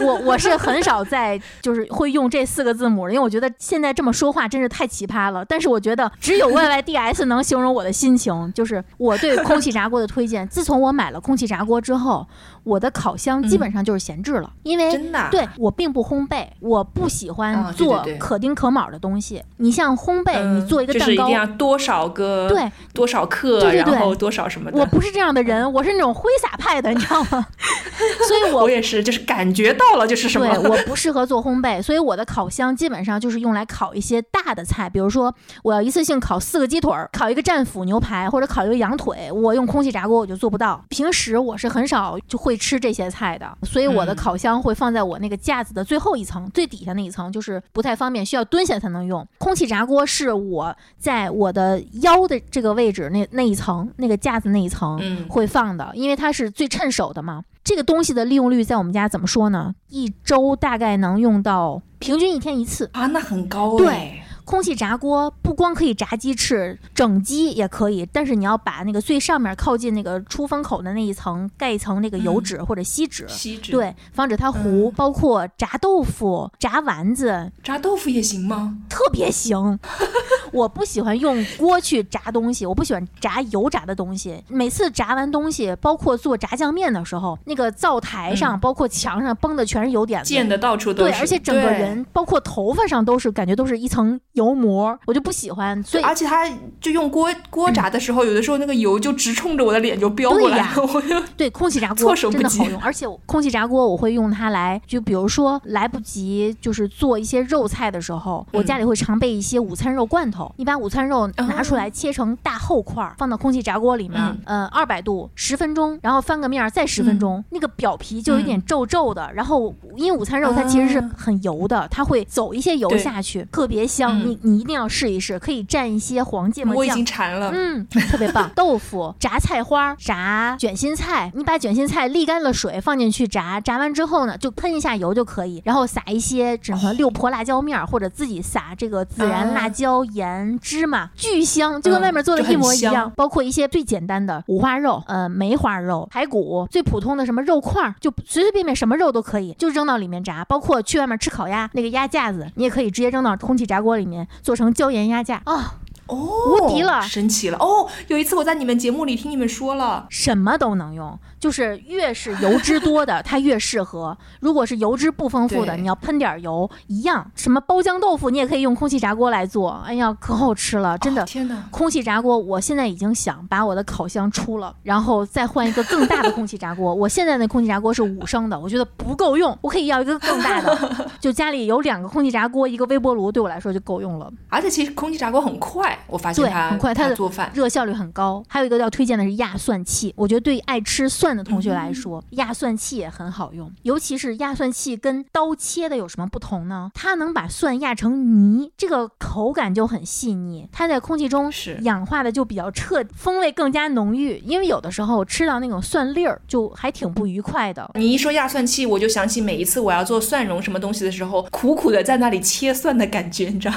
[0.00, 5.44] 我我是很少在就是会用这四个字母的，因为我觉得现在这么说话真是太奇葩了。
[5.44, 10.48] 但是我觉得只有 YYDS 能形容我的心情，就是我对空气炸锅的推荐。
[10.48, 12.26] 自从我买了空气炸锅之后，
[12.64, 19.42] 我的烤箱基本上就是闲置了，因为真的啊对我并不烘焙，我不喜欢做可丁可卯的东西。
[19.58, 24.78] 你像烘焙，你做一个蛋糕嗯就是一定，要多少个对多少克，对对对然后多少什么的。
[24.78, 27.46] 我不是这样的人，我是那种挥洒派的，你知道吗？
[28.26, 30.48] 所以我我也是，就是感觉到了就是什么。
[30.48, 40.82] 对，我不适合做烘焙，所以我的烤箱基本上就是用来烤一些大的菜，比如说我要一次性烤四个鸡腿儿，烤一个战斧牛排，或者烤一个羊腿，我用空气炸锅我就做不到。
[40.88, 49.26] 平时我是很少就会吃这些菜的，所以我的嗯烤箱会放在我那个架子的最后一层，最底下那一层就是不太方便，需要蹲下才能用。
[49.38, 57.42] 空气炸锅是我在我的腰的这个位置那那一层那个架子那一层，嗯会放的，因为它是最趁手的嘛。
[57.62, 59.74] 这个东西的利用率在我们家怎么说呢？
[59.88, 62.90] 一周大概能用到平均一天一次。
[62.92, 64.26] 啊，那很高对哎。
[64.44, 73.26] 空气炸锅不光可以炸鸡翅，整鸡也可以，但是你要把那个最上面靠近那个出风口的那一层盖一层那个油纸或者锡纸。
[73.28, 78.76] 锡纸，对，防止它糊，包括炸豆腐、炸丸子，炸豆腐也行吗？
[78.88, 79.78] 特别行。
[80.52, 84.44] 我不喜欢用锅去炸东西，我不喜欢炸油炸的东西。
[84.48, 91.10] 每次炸完东西，包括做炸酱面的时候，那个灶台上、包括墙上崩的全是油点子，溅的到处都是。
[91.10, 95.80] 对，而且整个人，包括头发上都是感觉都是一层油膜，我就不喜欢。
[95.82, 96.48] 所以而且它
[96.80, 110.52] 就用锅锅炸的时候，有的时候那个油就直冲着我的脸就飙过来，对呀我就对空气炸锅真的好用，而且空气炸锅我会用它来，就比如说来不及就是做一些肉菜的时候，我家里会常备一些午餐肉罐头。
[110.56, 119.30] 你把午餐肉拿出来切成大厚块儿，放到空气炸锅里面，呃，二百度十分钟，然后翻个面儿再十分钟，那个表皮就有点皱皱的。
[119.32, 124.23] 然后因为午餐肉它其实是很油的，它会走一些油下去，特别香。
[124.24, 127.04] 嗯你你一定要试一试，可以蘸一些黄芥末酱我已经。
[127.04, 127.50] 馋了。
[127.54, 128.50] 嗯，特别棒。
[128.56, 143.12] 豆腐、炸菜花、炸卷心菜，你把卷心菜沥干了水放进去炸，炸完之后呢，就喷一下油就可以，然后撒一些什么六婆辣椒面儿，或者自己撒这个孜然、啊辣椒、盐、芝麻，巨香，就跟外面做的一模一样香。
[143.14, 150.44] 包括一些最简单的五花肉、呃梅花肉、排骨，最普通的什么肉块儿，就随随便便什么肉都可以，就扔到里面炸。
[150.46, 155.80] 包括去外面吃烤鸭那个鸭架子，你也可以直接扔到空气炸锅里面，做成椒盐鸭架啊。
[156.06, 157.88] 哦，无敌了神奇了哦！
[158.08, 164.16] 有一次我在你们节目里听你们说了，什么都能用，就是越是油脂多的，它越适合。
[164.40, 167.30] 如果是油脂不丰富的，你要喷点油，一样。
[167.34, 171.22] 什么包浆豆腐，你也可以用空气炸锅来做，哎呀，可好吃了，真的。
[171.22, 171.64] 哦天哪！
[171.70, 176.94] 空气炸锅，我现在已经想把我的烤箱出了，然后再换一个更大的空气炸锅。
[176.94, 180.78] 我现在的空气炸锅是五升的，我觉得不够用，我可以要一个更大的。
[181.18, 184.30] 就家里有两个空气炸锅，一个微波炉，对我来说就够用了。
[184.48, 187.50] 而且其实空气炸锅很快，我发现对，它很快，它的做饭。
[187.54, 188.42] 热效率很高。
[188.48, 193.70] 还有一个要推荐的是压蒜器，我觉得对爱吃蒜的同学来说，压蒜器也很好用。
[193.82, 196.90] 尤其是压蒜器跟刀切的有什么不同呢？
[196.94, 204.38] 它能把蒜压成泥，这个口感就很细腻，它在空气中是氧化的就比较彻，风味更加浓郁。
[204.44, 207.90] 因为有的时候吃到那种蒜粒儿，就还挺不愉快的。
[207.94, 213.74] 你一说压蒜器，我就想起每一次我要做蒜蓉什么东西的时候，苦苦的在那里切蒜的感觉，你知道？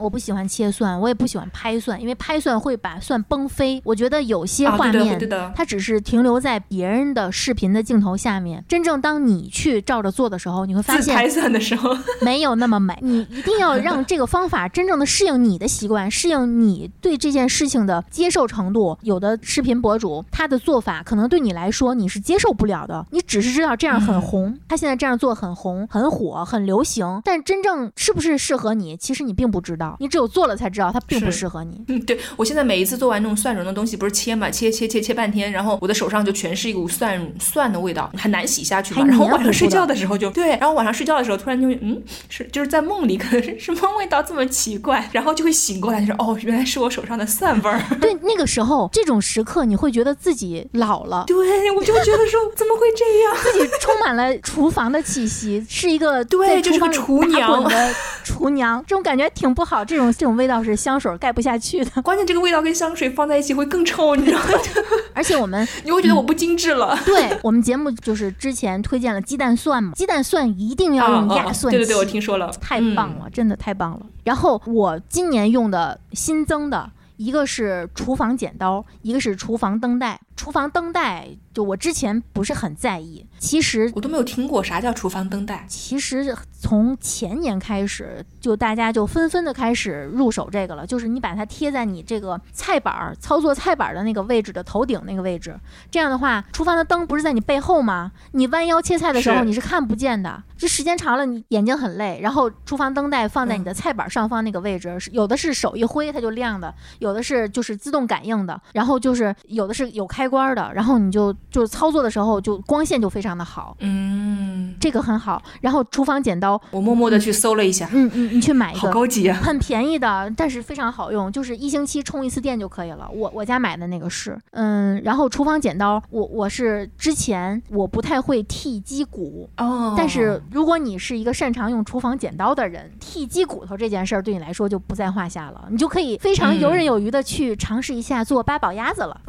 [0.00, 3.80] 我不喜欢切蒜，我也不喜欢拍蒜，因为拍蒜会把蒜崩飞。
[3.84, 8.64] 我觉得有些画面，对它只是停留在别人的视频的镜头下面。
[8.66, 12.98] 真正当你去照着做的时候，你会发现拍现蒜的时候， 没有那么美。
[13.02, 18.96] 你一定要让这个方法真正的适应你的习惯，适应你对这件事情的接受程度。
[19.02, 31.80] 有的视频博主他的做法可能对你来说你是接受不了的，你只是知道这样很红，他现在这样做很红、很火、很流行，但真正是不是适合你，其实你并不知道，你只有做了才知道它并不适合你。
[31.88, 39.04] 嗯，对我现在每一次做完那种蒜蓉的东西，不是切嘛，切切切切半天，然后我的手上就全是一股蒜蒜的味道，很难洗下去嘛。
[39.04, 47.82] 然后晚上睡觉的的时候就对，然后晚上睡觉的时候突然就会嗯，是就是在梦里，可能是什么味道这么奇怪，然后就会醒过来，就说哦，原来是我手上的蒜味儿。
[48.00, 51.36] 对，那个时候这种时刻，你会觉得自己老了，对，
[51.72, 53.36] 我就觉得说怎么会这样？
[53.52, 59.79] 自己充满了厨房的气息，是一个对在就是个厨娘的 厨娘，这种感觉挺不好。
[59.84, 64.44] 这种这种味道是香水盖不下去的， 关键这个味道跟香水放在一起会更臭，你知道吗？
[65.14, 66.98] 而且我们 你会觉得我不精致了。
[67.04, 74.00] 对我们节目就是之前推荐了鸡蛋蒜嘛，鸡蛋蒜一定要用压蒜器，啊对对对，我听说了，太棒了，真的太棒了。
[74.24, 80.18] 然后我今年用的新增的一个是厨房剪刀，一个是厨房灯带。
[80.36, 85.66] 厨房灯带就我之前不是很在意，其实我都没有听过啥叫厨房灯带。
[85.68, 95.58] 其实从前年开始，就大家就纷纷的开始入手这个了，就是你把它贴在你这个菜板儿操作菜板儿的那个位置的头顶那个位置，
[95.90, 98.12] 这样的话，厨房的灯不是在你背后吗？
[98.32, 102.20] 你弯腰切菜的时候你是看不见的，这时间长了你眼睛很累。
[102.22, 115.42] 然后厨房灯带放在你的菜板上方那个位置，是有的是手一挥它就亮的，有的是就是自动感应的，然后就是有的是有开关的，然后你就就是操作的时候就光线就非常的好，嗯，这个很好。
[115.60, 118.94] 然后厨房剪刀，我默默的去搜了一下，嗯嗯，你去买一好个。
[118.94, 119.36] 高级啊！
[119.42, 123.08] 很便宜的，但是非常好用，就是一星期充一次电就可以了。
[123.12, 139.20] 我我家买的那个是，嗯，然后厨房剪刀，我我是之前我不太会剔鸡骨，哦，但是如果你是一个擅长用厨房剪刀的人，剔鸡骨头这件事儿对你来说就不在话下了，你就可以非常游刃有余的去尝试一下做八宝鸭子了。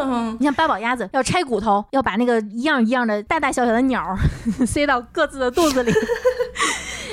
[0.00, 4.16] 嗯，你像八宝鸭子要拆骨头，要把那个一样一样的大大小小的鸟儿
[4.66, 5.92] 塞到各自的肚子里，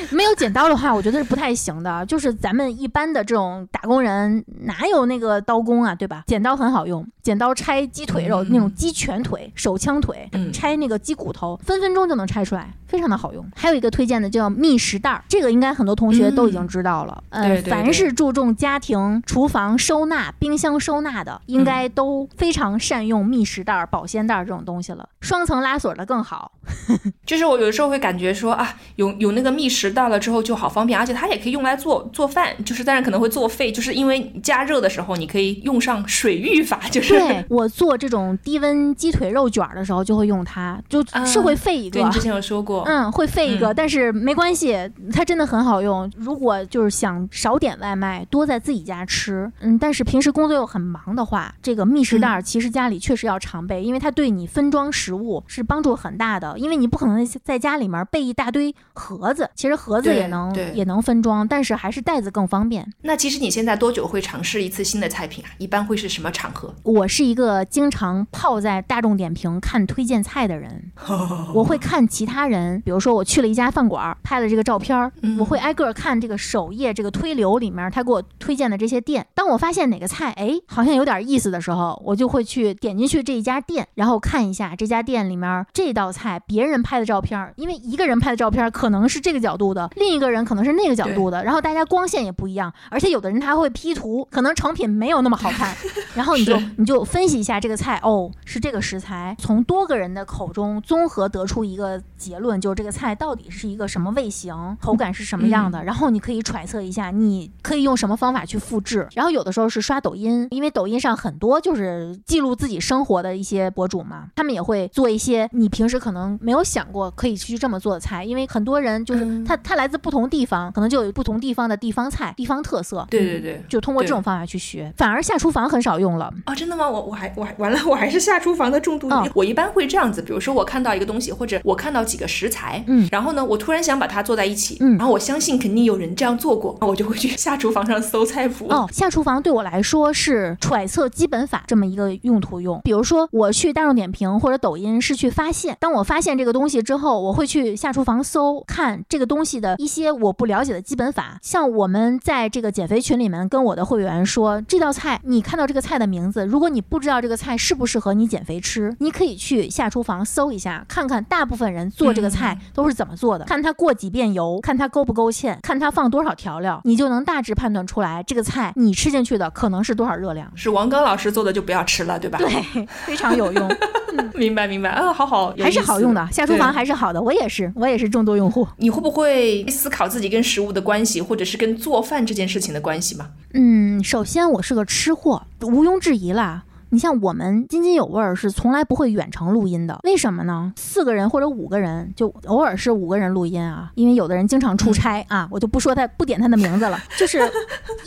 [0.16, 2.06] 没有剪刀的话，我觉得是不太行的。
[2.06, 6.24] 就是咱们一般的这种打工人，哪有那个刀工啊，对吧？
[6.28, 13.46] 剪刀很好用，剪刀拆鸡腿肉，嗯那种鸡全腿、手枪腿，嗯拆那个鸡骨头，分分钟就能拆出来，非常的好用。
[13.56, 17.24] 还有一个推荐的叫觅食袋儿，这个应该很多同学都已经知道了。
[17.30, 25.08] 呃，对对对凡是注重家庭厨房收纳、冰箱收纳的，应该都非常善用觅食袋儿、保鲜袋儿这种东西了。
[25.22, 26.52] 双层拉锁的更好。
[27.26, 42.00] 就是我有时候会感觉说啊，有有那个觅食袋了之后就好方便，而且它也可以用来做做饭，就是但是可能会作废，就是因为加热的时候你可以用上水浴法，就是对我做这种低温鸡腿肉卷儿的时候，就会用它，就是会废一个。
[42.00, 44.78] 对你之前有说过，嗯，会废一个，嗯但是没关系，
[45.14, 46.12] 它真的很好用。
[46.18, 56.58] 如果就是想少点外卖，多在自己家吃，嗯，但是平时工作又很忙的话，这个密食袋儿其实家里确实要常备，因为它对你分装食物是帮助很大的。
[56.58, 62.92] 因为你不可能在家里面备一大堆盒子，其实盒子也能也能分装，但是还是袋子更方便。
[63.04, 65.52] 那其实你现在多久会尝试一次新的菜品啊？
[65.60, 66.74] 一般会是什么场合？
[66.82, 70.92] 我是一个经常泡在大众点评看推荐菜的人，
[71.54, 79.24] 我会看其他人，比如说我去了一家饭馆儿，拍了这个照片我会挨个儿看这个首页这个推流里面他给我推荐的这些店。
[79.36, 95.76] 当我发现哪个菜哎好像有点意思的时候，我就会去点进去这一家店，然后看一下这家店里面这道菜别人拍的照片儿，因为一个人拍的照片儿可能是这个角度的，另一个人可能是那个角度的，然后大家光线也不一样，而且有的人他会 P 图，可能成品没有那么好看，
[96.16, 109.08] 然后你就你就分析一下这个菜，哦，是这个食材，从多个人的口中综合得出一个结论，就是这个菜到底是一个什么味型，口感是什么样的，然后你可以揣测一下，你可以用什么方法去复制。
[109.14, 119.44] 然后有的时候是刷抖音，因为抖音上很多就是记录自己生活的一些博主嘛，他们也会做一些你平时可能没有想过可以去这么做的菜，因为很多人就是嗯。
[119.46, 123.06] 他他来自不同地方，可能就有不同地方的地方菜、地方特色。
[123.10, 126.32] 对对对，就通过这种方法去学，反而下厨房很少用了。
[126.46, 126.88] 哦，真的吗？
[126.88, 129.10] 我我还我还完了，我还是下厨房的重度。
[129.10, 138.68] 哦我一般会这样子，比如说我看到一个东西，或者我看到几个食材，嗯然后呢，我突然想把它做在一起，嗯然后我相信肯定有人这样做过，我就会去下厨房上搜菜谱。
[138.70, 142.80] 哦，下厨房对我来说是揣测基本法这么一个用途用。
[142.84, 151.38] 比如说，我去大众点评或者抖音是去发现，当我发现这个东西之后，我会去下厨房搜看这个东西的一些我不了解的基本法。
[151.42, 170.52] 像我们在这个减肥群里面跟我的会员说，这道菜你看到这个菜的名字，如果你不知道这个菜适不适合你减肥吃，你可以去下厨房搜一下，看看大部分人做这个菜都是怎么做的，看它过几遍油，看它勾不勾芡，看它放多少调料，你就能大致判断出来这个菜你吃进去的可能是多少热量。
[170.56, 172.38] 是王刚老师做的就不要吃了，对吧？
[172.38, 173.76] 对，非常有用，
[174.34, 176.28] 明白明白啊，好好，还是好用的。
[176.32, 178.68] 下厨房还是好的，我也是，我也是众多用户。
[178.78, 183.30] 你会不会会思考自己跟食物的关系，或者是跟做饭这件事情的关系吗？
[183.54, 186.64] 嗯，首先我是个吃货，毋庸置疑啦。
[186.96, 190.72] 你像我们津津有味儿是从来不会远程录音的，为什么呢？
[190.78, 197.42] 四个人或者五个人，就偶尔是五个人录音啊，因为有的人经常出差啊，我就不说他不点他的名字了， 就是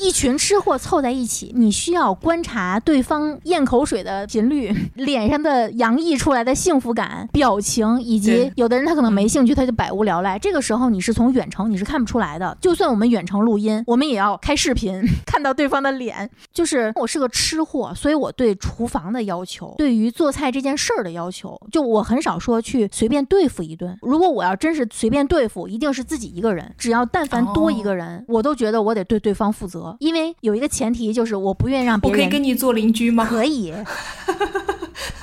[0.00, 10.38] 一群吃货凑在一起，你需要观察对方咽口水的频率、脸上的洋溢出来的幸福感、表情，以及有的人他可能没兴趣，他就百无聊赖。
[10.38, 16.30] 这个时候你是从远程你是看不出来的，就算我们远程录音，我们也要开视频 看到对方的脸。
[16.52, 23.96] 就是我是个吃货，所以我对厨房的要求，对于做菜这件事儿的要求，就我很少说去随便对付一顿。
[24.02, 26.74] 如果我要真是随便对付，一定是自己一个人。
[26.78, 33.26] 只要但凡多一个人，我都觉得我得对对方负责，因为有一个前提就是我不愿意让别人我可以人跟你做邻居吗？
[33.28, 33.72] 可以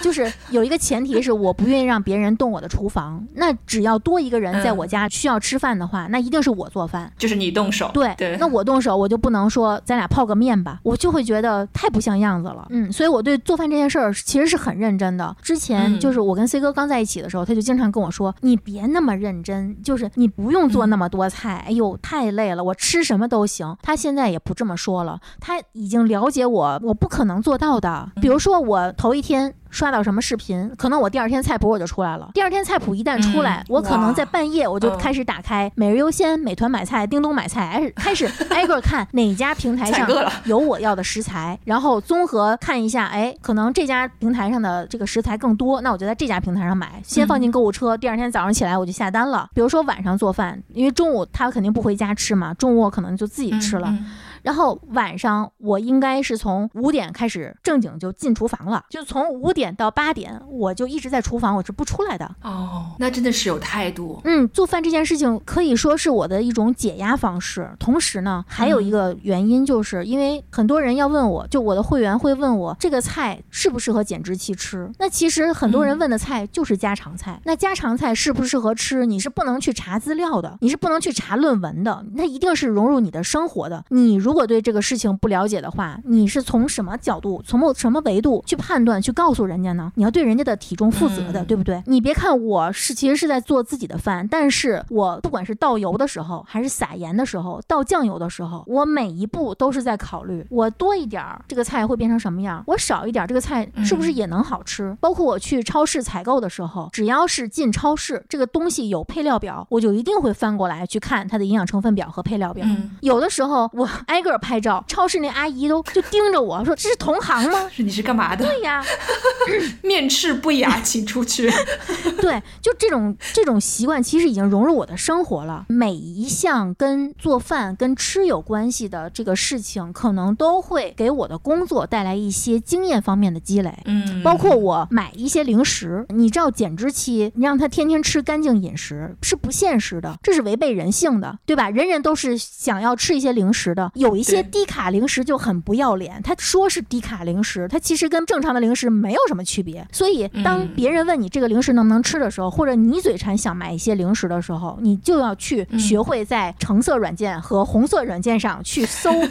[0.06, 3.28] 就是有一个前提是我不愿意让别人动我的厨房。
[3.34, 7.12] 那只要多一个人在我家需要吃饭的话，那一定是我做饭。
[7.18, 7.90] 就是你动手。
[7.92, 12.68] 对，对，那我动手，我就不能说咱俩泡个面吧，我就会觉得太不像样子了。
[12.70, 15.36] 嗯，所以我对做饭这件事儿其实是很认真的。
[15.42, 28.12] 之前嗯就是我跟 C 哥刚在一起的时候，他就经常跟我说：“你别那么认真，就是你不用做那么多菜，哎呦太累了，我吃什么都行。”他现在也不这么说了，他已经了解我，我不可能做到的。
[28.22, 29.56] 比如说我头一天。
[29.70, 32.30] 刷到什么视频，可能我第二天菜谱我就出来了。
[32.34, 40.08] 第二天菜谱一旦出来，嗯我可能在半夜我就嗯开始打开每日优先、美团买菜、叮咚买菜，哎，开始 挨个看哪家平台上
[40.46, 49.50] 有我要的食材，然后综合看一下，哎，可能这家平台上的这个食材更多，那我就在这家平台上买，先放进购物车，第二天早上起来我就下单了。
[49.54, 53.88] 比如说晚上做饭，因为中午他肯定不回家吃嘛，中午我可能就自己吃了。
[53.90, 54.06] 嗯
[54.46, 62.30] 然后晚上我应该是从五点开始正经就进厨房了，就从五点到八点，我就一直在厨房，我是不出来的。
[62.44, 64.22] 哦，那真的是有态度。
[64.24, 67.68] 嗯，做饭这件事情可以说是我的一种解压方式。
[67.80, 74.88] 同时呢，还有一个原因，就是因为很多人要问我，就我的会员会问我这个菜适不适合减脂期吃。
[75.00, 77.42] 那其实很多人问的菜就是家常菜。
[77.46, 83.84] 那家常菜适不适合吃，你是不能去查资料的，你是不能去查论文的，那一定是融入你的生活的。
[83.90, 89.92] 你如果对这个事情不了解的话，你是从什么角度、从什么维度去判断、去告诉人家呢？
[89.96, 91.82] 你要对人家的体重负责的，嗯对不对？
[91.88, 104.96] 你别看我是其实是在做自己的饭，但是我不管是倒油的时候，还是撒盐的时候，倒酱油的时候，我每一步都是在考虑，我多一点儿这个菜会变成什么样，我少一点儿这个菜是不是也能好吃？
[105.00, 112.66] 包括我去超市采购的时候，只要是进超市，这个东西有配料表，我就一定会翻过来去看它的营养成分表和配料表。
[112.68, 118.46] 嗯，有的时候我挨个儿拍照，超市那阿姨都就盯着我说：“这是同行吗 是你是干嘛？”的？
[118.46, 118.84] 对呀，
[119.82, 121.50] 面赤不雅，请出去。
[122.20, 125.66] 对，就这种这种习惯，其实已经融入我的生活了。
[125.70, 133.74] 每一项跟做饭、跟吃有关系的这个事情，可能都会给我的工作带来一些经验方面的积累。
[133.86, 141.70] 嗯，包括我买一些零食，你知道减脂期，你让他天天吃干净饮食是不现实的，这是违背人性的，对吧？
[141.70, 149.86] 人人都是想要吃一些零食的，有一些低卡零食就很不要脸，他说是低卡零食，它其实跟正常的零食没有什么区别。
[149.92, 159.12] 所以当嗯别人问你这个零食能不能吃的时候，或者你嘴馋想买一些零食的时候，你就要去嗯学会在橙色软件和红色软件上去搜。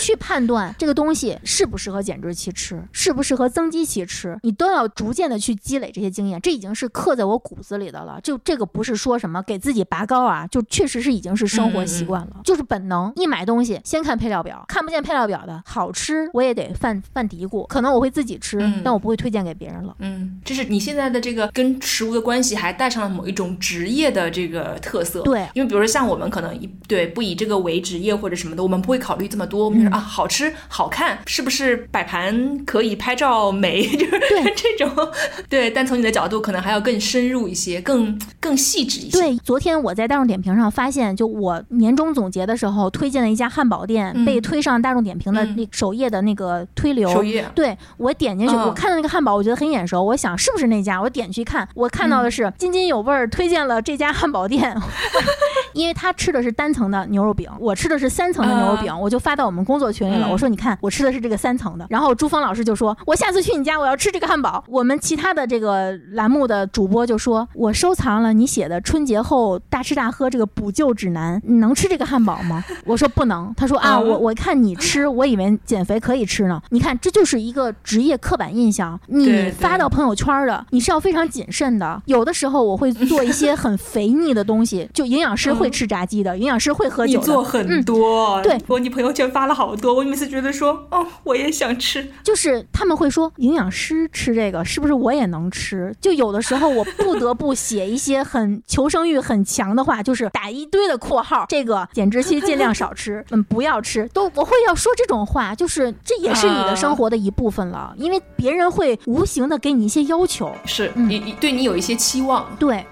[0.00, 8.20] 去判断这个东西适不适合减脂期吃，适不适合增肌期吃，你都要逐渐的去积累这些经验，这已经是刻在我骨子里的了。
[8.22, 13.12] 就这个不是说什么给自己拔高啊，就确实是已经是生活习惯了，就是本能。
[13.16, 19.94] 一买东西先看配料表，看不见配料表的好吃我也得犯犯嘀咕，可能我会自己吃，嗯但我不会推荐给别人了。
[19.98, 25.22] 嗯，就是你现在的这个跟食物的关系，还带上了某一种职业的这个特色。
[25.22, 35.08] 对因为比如说像我们可能一对不以这个为职业或者什么的，我们不会考虑这么多，我们就说、嗯啊好吃好看，是不是摆盘可以拍照美， 就是对这种。
[35.48, 39.18] 对，但从你的角度，可能还要更深入一些，更更细致一些。
[39.18, 47.08] 对，昨天我在大众点评上发现，就我年终总结的时候推荐了一家汉堡店、嗯被推上大众点评的嗯那首页的那个推流。
[47.10, 47.44] 首页。
[47.54, 51.00] 对我点进去，嗯我看到那个汉堡，我觉得很眼熟，我想是不是那家？
[51.00, 54.76] 我点去看，我看到的是津津有味儿推荐了这家汉堡店，
[55.72, 60.26] 因为他吃的是单层的牛肉饼，我吃的是三层的牛肉饼，我就发到我们工作群里了。
[60.26, 61.86] 嗯我说你看，我吃的是这个三层的。
[61.88, 64.62] 然后朱峰老师就说，我下次去你家，我要吃这个汉堡。
[64.68, 72.62] 我们其他的这个栏目的主播就说，我收藏了你写的春节后大吃大喝这个补救指南，你能吃这个汉堡吗？
[72.84, 73.54] 我说不能。
[73.56, 76.60] 他说啊，嗯我我看你吃，我以为减肥可以吃呢。
[76.70, 78.98] 你看，这就是一个职业刻板印象。
[79.06, 82.02] 你发到朋友圈的，你是要非常谨慎的。
[82.06, 95.94] 有的时候我会做一些很肥腻的东西，就营养师会吃炸鸡的，营养师会喝酒的，做很多，对我你朋友圈发了好多，我每次觉得说，哦，我也想吃，就是他们会说营养师吃这个是不是我也能吃？
[96.00, 111.08] 就有的时候我不得不写一些很求生欲很强的话，就是打一堆的括号，这个减脂期尽量少吃，嗯，不要吃，都我会要说这种话，就是这也是你的生活的一部分了，因为别人会无形的给你一些要求，是嗯。
[111.08, 112.84] 你你对你有一些期望，对。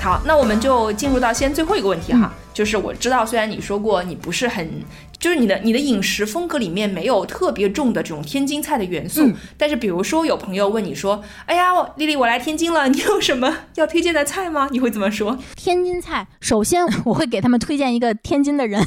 [0.00, 4.70] 好，那我们就进入到先最后一个问题哈，就是我知道，虽然你说过你不是很，
[5.18, 14.68] 就是你的你的饮食风格里面没有特别重的这种天津菜的元素，嗯但是比如说有朋友问你说，哎呀，我丽丽我来天津了，你有什么要推荐的菜吗？
[14.70, 15.36] 你会怎么说？
[15.56, 18.80] 天津菜，首先我会给他们推荐一个天津的人，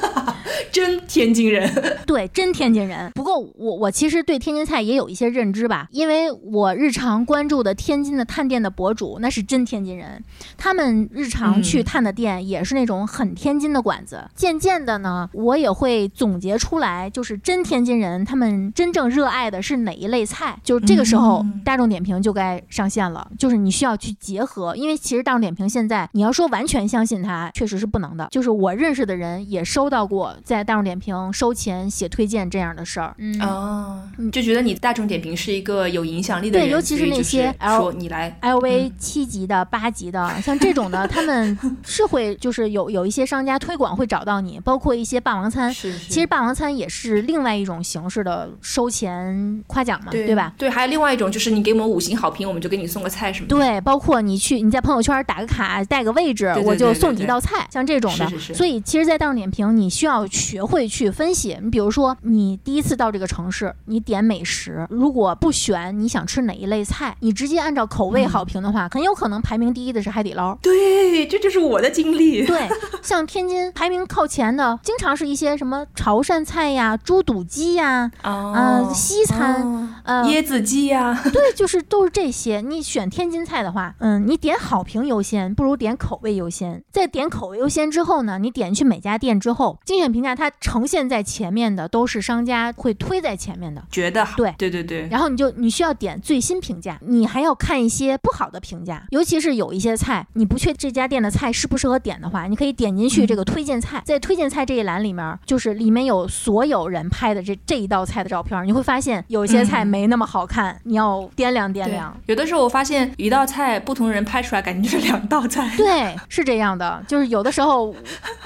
[0.72, 1.70] 真天津人，
[2.06, 3.10] 对，真天津人。
[3.14, 10.22] 不过我我其实对天津菜也有一些认知吧，因为我日常关注的天津的探店的博主，那是真天津人，
[10.56, 14.24] 他们日常去嗯探的店也是那种很天津的馆子。
[14.34, 20.56] 渐渐的呢，我也会总结出来，就是真天津人他们真正热爱的是哪一类菜。
[20.62, 28.28] 就是这个时候，嗯大众点评就该上线了，就是你需要去结合，因为其实大众点评现在你要说完全相信它，确实是不能的。
[28.30, 33.14] 就是我认识的人也收到过在在大众点评收钱写推荐这样的事儿。
[33.16, 45.72] 嗯，哦，就觉得你大众点评是一个有影响力的人，对尤其是那些是 L- 说你来，LV 七级的、八级的，像这种的，他们 是会就是有有一些商家推广会找到你，包括一些霸王餐。
[45.72, 50.52] 是是，其实霸王餐也是另外一种形式的收钱夸奖嘛，对吧？？
[50.56, 53.56] 对，还有另外一种就是你给我们五星好评，我们就给你送个菜什么的。
[53.56, 58.28] 对，包括你去你在朋友圈打个卡带个位置，对对我就送你一道菜，像这种的。
[58.28, 61.56] 是是是所以其实，在大众点评，你需要学会去分析。
[61.62, 70.54] 你比如说，你第一次到这个城市，你点美食，如果不选你想吃哪一类菜，你直接按照口味好评的话，很有可能排名第一的是海底捞。
[70.62, 72.44] 对，这就是我的经历。
[72.44, 72.59] 对，
[73.02, 82.60] 像天津排名靠前的，经常是一些什么潮汕菜呀、猪肚鸡呀，哦呃西餐哦呃，椰子鸡呀，对，就是都是这些。
[82.60, 86.82] 你选天津菜的话，嗯，你点好评优先，不如点口味优先。
[86.90, 93.82] 在点口味优先之后呢，你点去每家店之后，精选评价它呈现在前面的都是商家会推在前面的。
[93.90, 94.36] 觉得好。
[94.36, 112.16] 对对对对，然后你就你需要点最新评价，你还要看一些不好的评价，尤其是有一些菜，你不确这家店的菜适不适合点的话，你可以点进去这个推荐菜，在推荐菜这一栏里面，就是里面有所有人拍的这这一道菜的照片，你会发现有些菜嗯没那么好看，你要掂量掂量。
[112.26, 115.70] 有的时候我发现一道菜不同人拍出来，感觉就是两道菜。
[115.76, 117.94] 对，是这样的，就是有的时候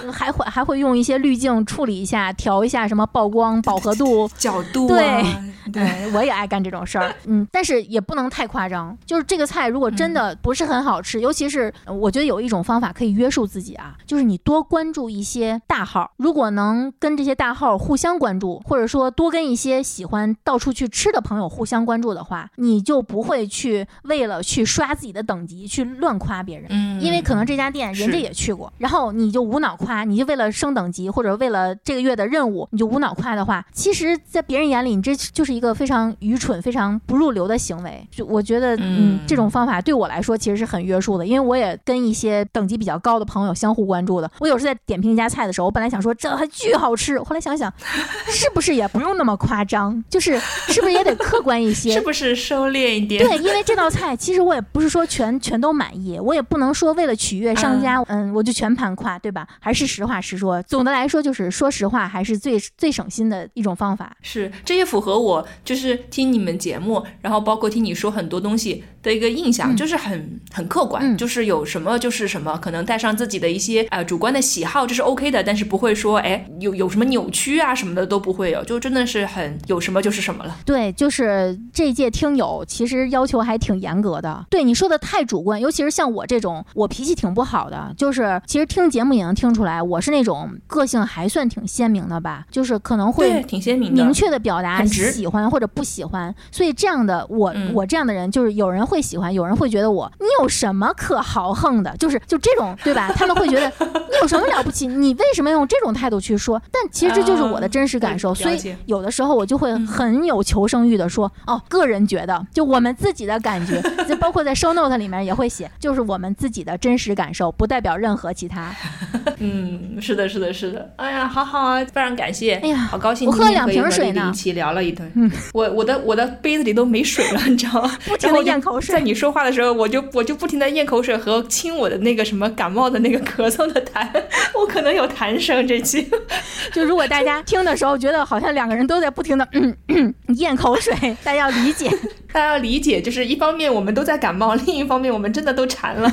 [0.02, 4.28] 呃还会还会用一些滤镜处理一下，调一下什么曝光、饱和度。
[4.36, 8.96] 角度对啊，对，对，我也爱干这种事儿， 嗯，但是也不能太夸张。
[9.06, 26.66] 就是这个菜如果真的不是很好吃，尤其是呃我觉得有一种方法可以约束自己啊，就是你多关注一些大号，如果能跟这些大号互相关注，或者说多跟一些喜欢到处去吃的朋友互相关注的话，你就不会去为了去刷自己的等级去乱夸别人。
[26.70, 38.06] 嗯，因为可能这家店人家也去过，然后你就无脑夸，你就为了升等级或者为了这个月的任务，你就无脑夸的话，其实，在别人眼里，你这就是一个非常愚蠢、非常不入流的行为。
[38.10, 38.80] 就我觉得，嗯
[39.16, 44.30] 嗯，这种方法对我来说其实是很约束的，因为我也跟一些等级比较高的朋友相互关注的。
[44.38, 47.72] 我有时在点评一家菜的时候，我本来想说这还巨好吃，后来想想，
[48.28, 50.38] 是不是也不用那么夸张，就是
[50.68, 51.92] 是不是也得客观一些？
[51.94, 53.24] 是不是收敛一点？
[53.24, 59.46] 对，因为这道菜其实我也不是说全全都满意，我也不能说为了取悦商家，嗯我就全盘夸，对吧？
[59.60, 60.62] 还是实话实说。
[60.62, 64.14] 总的来说，就是说实话还是最最省心的一种方法。
[64.22, 80.56] 是，这也符合我就是听你们节目，然后包括听你说很多东西的一个印象，嗯就是很很客观，嗯就是有什么就是什么，可能带上自己的一些呃主观的喜好，这是 OK 的，但是不会说哎有有什么扭曲啊什么的都不会有，就真的是很有什么就是什么了。
[80.64, 84.44] 对，就是这届听友其实要求还挺严格的。
[84.50, 103.10] 对你说的太主观，尤其是像我这种，我脾气挺不好的，就是其实听节目也能听出来，我是那种个性还算挺鲜明的吧，就是可能，会挺鲜明的，明确的表达很喜欢或者不喜欢，所以这样的我、嗯我这样的人，就是有人会喜欢，有人会觉得我你有什么可豪横的，就是就这种对吧？
[103.16, 104.86] 他们会觉得你有什么了不起？
[104.86, 106.60] 你为什么用这种态度去说？
[106.70, 118.74] 但其实这就是我的真实感受，所以有的时候我就会很有求生欲的说，哦，个人觉得，就我们自己的感觉，就包括在 show note 里面也会写，就是我们自己的真实感受，不代表任何其他。
[119.38, 120.92] 嗯，是的，是的，是的。
[120.96, 122.54] 哎呀，好好啊，非常感谢。
[122.56, 125.10] 哎呀好高兴我喝今天可以两瓶水呢一起聊了一顿。
[125.14, 127.90] 嗯， 我我的我的杯子里都没水了，你知道吗？
[128.06, 134.08] 不停地然后我就咽口水在你说话的时候，我就我就不停的咽口水和亲我的那个什么感冒的那个咳嗽的痰，
[134.54, 136.08] 我可能有痰声这期。
[136.72, 141.90] 就如果大家听的时候觉得好像两个人都在不停的嗯嗯咽口水， 大家要理解。
[142.32, 146.12] 大家要理解，就是一方面我们都在感冒，另一方面我们真的都馋了。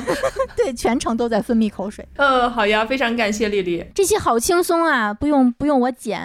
[0.56, 2.06] 对，全程都在分泌口水。
[2.16, 3.84] 嗯，好呀，非常感谢丽丽。
[3.94, 6.22] 这期好轻松啊，不用不用我剪。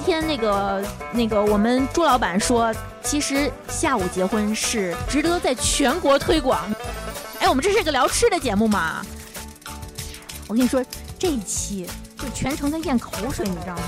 [0.00, 6.60] 天那个那个，我们朱老板说，其实下午结婚是值得在全国推广。
[7.40, 9.04] 哎，我们这是一个聊吃的节目嘛？
[10.48, 10.84] 我跟你说，
[11.18, 11.86] 这一期
[12.18, 13.82] 就全程在咽口水，你知道吗？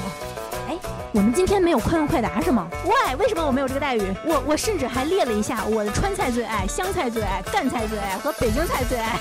[0.69, 0.79] 哎，
[1.13, 3.17] 我们今天没有快问快答是吗？Why？
[3.17, 4.15] 为什么我没有这个待遇？
[4.25, 9.19] 我我甚至还列了一下我的川菜最爱、湘菜最爱、赣菜最爱和北京菜最爱。